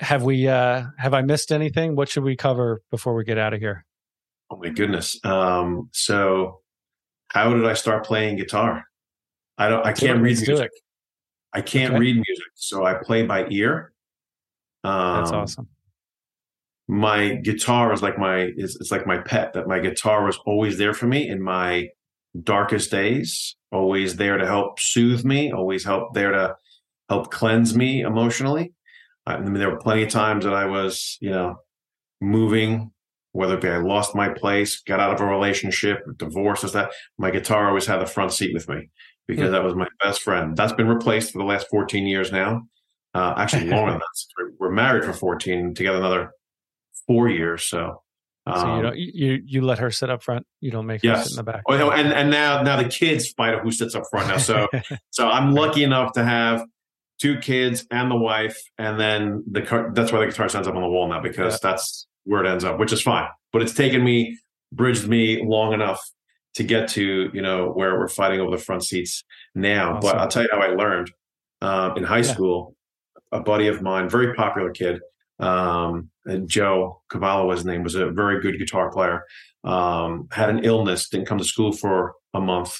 [0.00, 0.48] have we?
[0.48, 1.96] Uh, have I missed anything?
[1.96, 3.84] What should we cover before we get out of here?
[4.50, 5.18] Oh my goodness.
[5.24, 6.60] Um, so
[7.28, 8.84] how did I start playing guitar?
[9.58, 9.84] I don't.
[9.86, 10.70] I can't read music.
[11.52, 12.00] I can't okay.
[12.00, 13.92] read music, so I play by ear.
[14.84, 15.68] Um, That's awesome.
[16.88, 19.54] My guitar is like my it's, it's like my pet.
[19.54, 21.88] That my guitar was always there for me in my
[22.42, 23.56] darkest days.
[23.72, 25.50] Always there to help soothe me.
[25.52, 26.56] Always help there to
[27.08, 28.72] help cleanse me emotionally.
[29.26, 31.56] I mean, there were plenty of times that I was, you know,
[32.20, 32.92] moving
[33.36, 36.90] whether it be I lost my place, got out of a relationship, divorce, is that
[37.18, 38.88] my guitar always had the front seat with me
[39.28, 39.52] because mm-hmm.
[39.52, 40.56] that was my best friend.
[40.56, 42.62] That's been replaced for the last 14 years now.
[43.14, 44.52] Uh, actually, longer than that.
[44.58, 46.30] We're married for 14, together another
[47.06, 47.64] four years.
[47.64, 48.02] So,
[48.46, 50.46] um, so you don't you you let her sit up front.
[50.60, 51.18] You don't make yes.
[51.18, 51.62] her sit in the back.
[51.66, 54.36] Oh, and and now now the kids fight who sits up front now.
[54.36, 54.68] So
[55.10, 56.64] so I'm lucky enough to have
[57.20, 60.74] two kids and the wife, and then the car, that's why the guitar stands up
[60.74, 61.70] on the wall now because yeah.
[61.70, 63.28] that's where it ends up, which is fine.
[63.52, 64.38] But it's taken me,
[64.72, 66.00] bridged me long enough
[66.54, 69.96] to get to, you know, where we're fighting over the front seats now.
[69.96, 70.00] Awesome.
[70.00, 71.10] But I'll tell you how I learned
[71.60, 72.32] um, in high yeah.
[72.32, 72.74] school.
[73.32, 75.00] A buddy of mine, very popular kid,
[75.40, 76.10] um,
[76.46, 79.24] Joe Cavallo, was his name, was a very good guitar player.
[79.64, 82.78] Um, had an illness, didn't come to school for a month.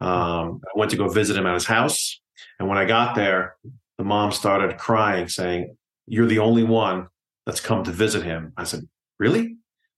[0.00, 2.20] Um, I went to go visit him at his house.
[2.58, 3.56] And when I got there,
[3.98, 5.76] the mom started crying, saying,
[6.06, 7.08] You're the only one
[7.46, 8.52] that's come to visit him.
[8.56, 9.56] I said, Really?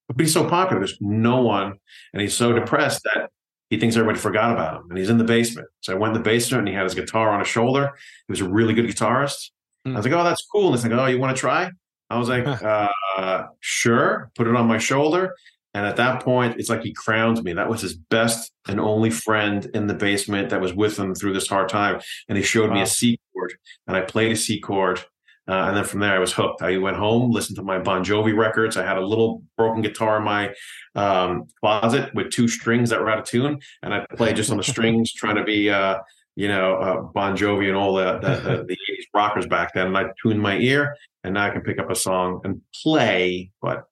[0.08, 0.80] But he's so popular.
[0.80, 1.74] There's no one.
[2.12, 3.30] And he's so depressed that
[3.70, 4.90] he thinks everybody forgot about him.
[4.90, 5.66] And he's in the basement.
[5.80, 7.92] So I went in the basement and he had his guitar on his shoulder.
[8.28, 9.50] He was a really good guitarist.
[9.86, 9.94] Mm.
[9.94, 10.68] I was like, Oh, that's cool.
[10.68, 11.70] And he's like, Oh, you want to try?
[12.08, 14.30] I was like, uh, Sure.
[14.36, 15.34] Put it on my shoulder.
[15.76, 17.52] And at that point, it's like he crowned me.
[17.52, 21.34] That was his best and only friend in the basement that was with him through
[21.34, 22.00] this hard time.
[22.30, 22.76] And he showed wow.
[22.76, 23.52] me a C chord,
[23.86, 25.00] and I played a C chord
[25.46, 26.62] Uh, and then from there, I was hooked.
[26.62, 28.78] I went home, listened to my Bon Jovi records.
[28.78, 30.54] I had a little broken guitar in my
[30.94, 34.56] um, closet with two strings that were out of tune, and I played just on
[34.56, 35.98] the strings, trying to be, uh,
[36.36, 39.88] you know, uh, Bon Jovi and all the the, the, the 80s rockers back then.
[39.88, 43.50] And I tuned my ear, and now I can pick up a song and play,
[43.60, 43.84] but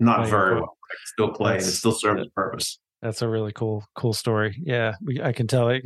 [0.00, 0.77] not very well.
[0.90, 2.78] I still play, and it still serves its purpose.
[3.02, 4.60] That's a really cool, cool story.
[4.64, 5.82] Yeah, I can tell it,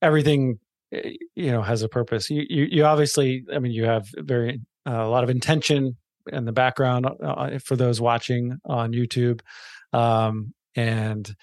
[0.00, 0.58] everything,
[0.92, 2.30] eh, you know, has a purpose.
[2.30, 5.96] You, you, you obviously, I mean, you have very uh, a lot of intention
[6.30, 9.40] in the background uh, for those watching on YouTube,
[9.92, 11.34] um, and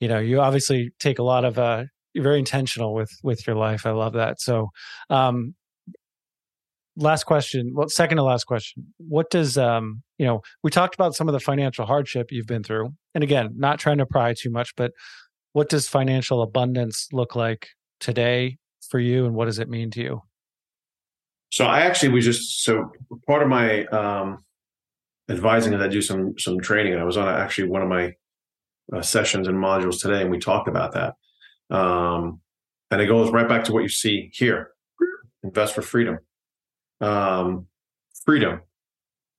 [0.00, 1.58] you know, you obviously take a lot of.
[1.58, 3.84] Uh, you're very intentional with with your life.
[3.84, 4.40] I love that.
[4.40, 4.70] So,
[5.10, 5.54] um,
[6.96, 7.72] last question.
[7.74, 8.86] Well, second to last question.
[8.98, 10.42] What does um, you know?
[10.62, 13.98] We talked about some of the financial hardship you've been through, and again, not trying
[13.98, 14.92] to pry too much, but
[15.52, 17.68] what does financial abundance look like
[18.00, 18.58] today
[18.88, 20.22] for you, and what does it mean to you?
[21.50, 22.92] So I actually was just so
[23.26, 24.44] part of my um,
[25.28, 26.92] advising is I do some some training.
[26.92, 28.14] and I was on actually one of my
[28.92, 31.14] uh, sessions and modules today, and we talked about that.
[31.74, 32.40] Um,
[32.90, 34.70] and it goes right back to what you see here:
[35.42, 36.18] invest for freedom.
[37.00, 37.66] Um,
[38.24, 38.60] freedom.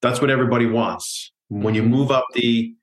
[0.01, 1.31] That's what everybody wants.
[1.49, 2.75] When you move up the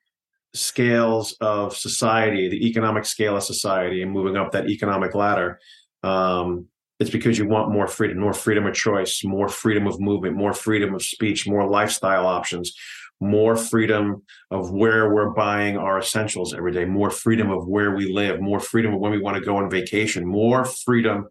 [0.55, 5.61] scales of society, the economic scale of society, and moving up that economic ladder,
[6.03, 6.67] um,
[7.01, 10.53] it's because you want more freedom, more freedom of choice, more freedom of movement, more
[10.53, 12.73] freedom of speech, more lifestyle options,
[13.21, 18.13] more freedom of where we're buying our essentials every day, more freedom of where we
[18.13, 21.27] live, more freedom of when we want to go on vacation, more freedom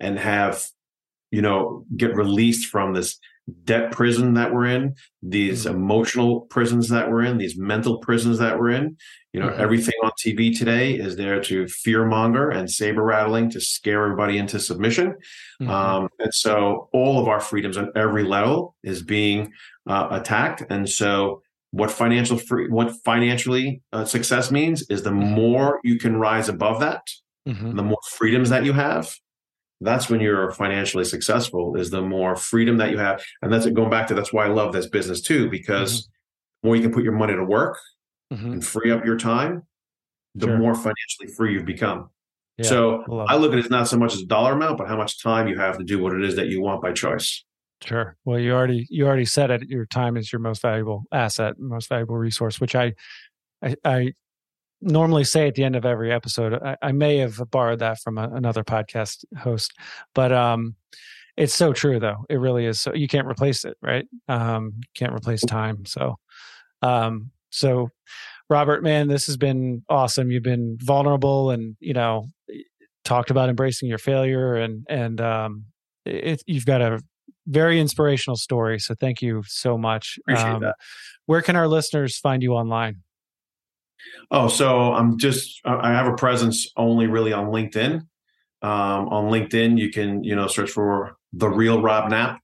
[0.00, 0.66] and have,
[1.30, 3.18] you know, get released from this
[3.64, 8.58] debt prison that we're in, these emotional prisons that we're in, these mental prisons that
[8.58, 8.96] we're in.
[9.32, 9.58] You know, Mhm.
[9.58, 14.38] everything on TV today is there to fear monger and saber rattling to scare everybody
[14.38, 15.14] into submission.
[15.60, 15.68] Mhm.
[15.68, 19.52] Um, and so all of our freedoms on every level is being
[19.86, 20.64] uh, attacked.
[20.68, 26.16] And so what financial free, what financially uh, success means is the more you can
[26.16, 27.02] rise above that,
[27.46, 27.76] Mhm.
[27.76, 29.14] the more freedoms that you have.
[29.80, 31.76] That's when you're financially successful.
[31.76, 34.48] Is the more freedom that you have, and that's going back to that's why I
[34.48, 36.08] love this business too because
[36.62, 37.78] the more you can put your money to work
[38.32, 38.52] Mhm.
[38.54, 39.62] and free up your time,
[40.34, 40.58] the Sure.
[40.58, 42.08] more financially free you've become.
[42.58, 44.78] Yeah, so love I look at it as not so much as a dollar amount,
[44.78, 46.92] but how much time you have to do what it is that you want by
[46.92, 47.44] choice.
[47.82, 48.16] Sure.
[48.24, 49.68] Well, you already you already said it.
[49.68, 52.94] Your time is your most valuable asset, most valuable resource, which I
[53.62, 54.12] I, I
[54.80, 56.54] normally say at the end of every episode.
[56.54, 59.72] I, I may have borrowed that from a, another podcast host,
[60.14, 60.74] but um,
[61.36, 62.24] it's so true though.
[62.28, 62.80] It really is.
[62.80, 64.06] So you can't replace it, right?
[64.28, 65.84] Um, you can't replace time.
[65.86, 66.16] So,
[66.82, 67.90] um, so
[68.48, 70.30] Robert, man, this has been awesome.
[70.30, 72.26] You've been vulnerable and you know
[73.04, 75.64] talked about embracing your failure and and um,
[76.04, 77.00] it, you've got a
[77.46, 78.78] very inspirational story.
[78.78, 80.18] So thank you so much.
[80.22, 80.76] Appreciate Um, that.
[81.26, 83.02] Where can our listeners find you online?
[84.30, 88.06] Oh, so I'm just I have a presence only really on LinkedIn.
[88.62, 92.40] Um, on LinkedIn, you can you know search for the real Rob Knapp,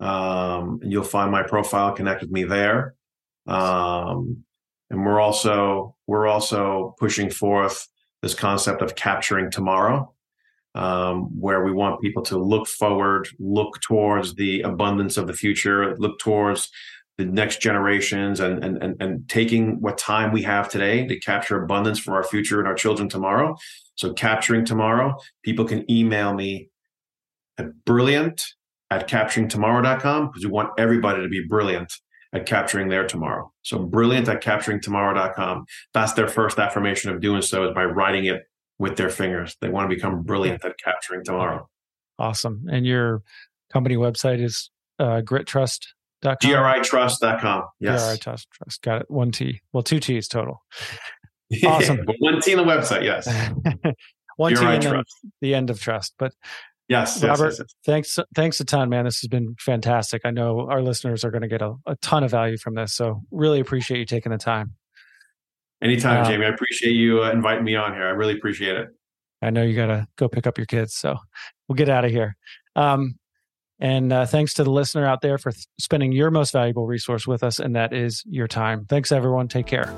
[0.00, 1.92] um, and you'll find my profile.
[1.92, 2.94] Connect with me there.
[3.46, 4.44] Um,
[4.90, 7.86] and we're also we're also pushing forth
[8.22, 10.12] this concept of capturing tomorrow,
[10.74, 15.96] um, where we want people to look forward, look towards the abundance of the future,
[15.96, 16.70] look towards
[17.18, 21.62] the next generations and, and and and taking what time we have today to capture
[21.62, 23.56] abundance for our future and our children tomorrow.
[23.94, 26.68] So capturing tomorrow, people can email me
[27.58, 28.42] at brilliant
[28.90, 31.92] at capturingtomorrow.com because we want everybody to be brilliant
[32.32, 33.52] at capturing their tomorrow.
[33.62, 35.64] So brilliant at capturingtomorrow.com.
[35.94, 38.42] That's their first affirmation of doing so is by writing it
[38.78, 39.56] with their fingers.
[39.60, 41.68] They want to become brilliant at capturing tomorrow.
[42.18, 42.66] Awesome.
[42.70, 43.22] And your
[43.72, 45.22] company website is uh,
[46.24, 46.82] grittrust.com.
[46.82, 47.64] GRItrust.com.
[47.80, 48.08] Yes.
[48.08, 48.48] GRI Trust.
[48.52, 48.82] Trust.
[48.82, 49.10] Got it.
[49.10, 49.60] One T.
[49.72, 50.62] Well, two T's total.
[51.64, 52.00] Awesome.
[52.18, 53.28] one T on the website, yes.
[54.36, 55.14] One T and Trust.
[55.40, 56.14] the end of trust.
[56.18, 56.32] But
[56.88, 57.74] Yes, yes, Robert, yes, yes.
[57.84, 59.04] thanks thanks a ton, man.
[59.04, 60.22] This has been fantastic.
[60.24, 62.94] I know our listeners are going to get a, a ton of value from this.
[62.94, 64.74] So really appreciate you taking the time.
[65.82, 66.46] Anytime, Uh, Jamie.
[66.46, 68.06] I appreciate you uh, inviting me on here.
[68.06, 68.88] I really appreciate it.
[69.42, 70.94] I know you got to go pick up your kids.
[70.94, 71.16] So
[71.68, 72.36] we'll get out of here.
[72.74, 73.18] Um,
[73.78, 77.26] and uh, thanks to the listener out there for th- spending your most valuable resource
[77.26, 78.86] with us, and that is your time.
[78.86, 79.48] Thanks, everyone.
[79.48, 79.92] Take care.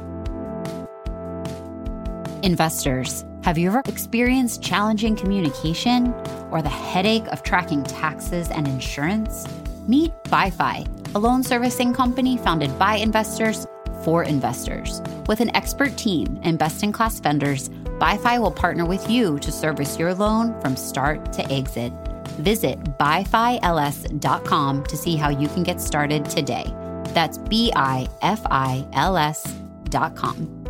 [2.43, 6.13] Investors, have you ever experienced challenging communication
[6.51, 9.47] or the headache of tracking taxes and insurance?
[9.89, 13.67] Meet BiFi, a loan servicing company founded by investors
[14.03, 15.03] for investors.
[15.27, 17.69] With an expert team and best in class vendors,
[17.99, 21.93] BiFi will partner with you to service your loan from start to exit.
[22.41, 26.65] Visit bifils.com to see how you can get started today.
[27.09, 30.65] That's B I F I L S.com.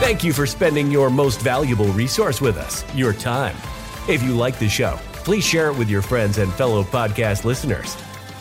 [0.00, 3.56] Thank you for spending your most valuable resource with us, your time.
[4.08, 7.94] If you like the show, please share it with your friends and fellow podcast listeners.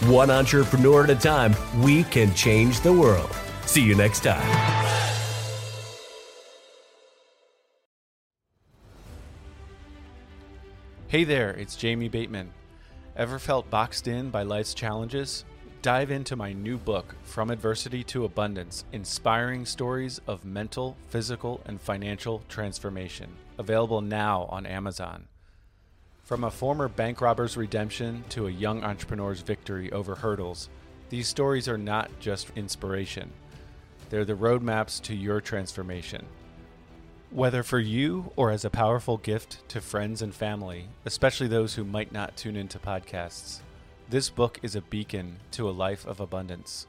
[0.10, 3.32] One entrepreneur at a time, we can change the world.
[3.66, 4.83] See you next time.
[11.14, 12.50] Hey there, it's Jamie Bateman.
[13.16, 15.46] Ever felt boxed in by life's challenges?
[15.84, 21.80] Dive into my new book, From Adversity to Abundance Inspiring Stories of Mental, Physical, and
[21.80, 23.30] Financial Transformation.
[23.60, 25.28] Available now on Amazon.
[26.24, 30.68] From a former bank robber's redemption to a young entrepreneur's victory over hurdles,
[31.12, 33.32] these stories are not just inspiration,
[34.10, 36.26] they're the roadmaps to your transformation.
[37.34, 41.84] Whether for you or as a powerful gift to friends and family, especially those who
[41.84, 43.62] might not tune into podcasts,
[44.08, 46.86] this book is a beacon to a life of abundance.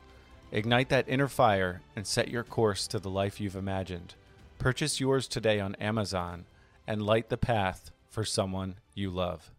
[0.53, 4.17] Ignite that inner fire and set your course to the life you've imagined.
[4.59, 6.45] Purchase yours today on Amazon
[6.87, 9.51] and light the path for someone you love.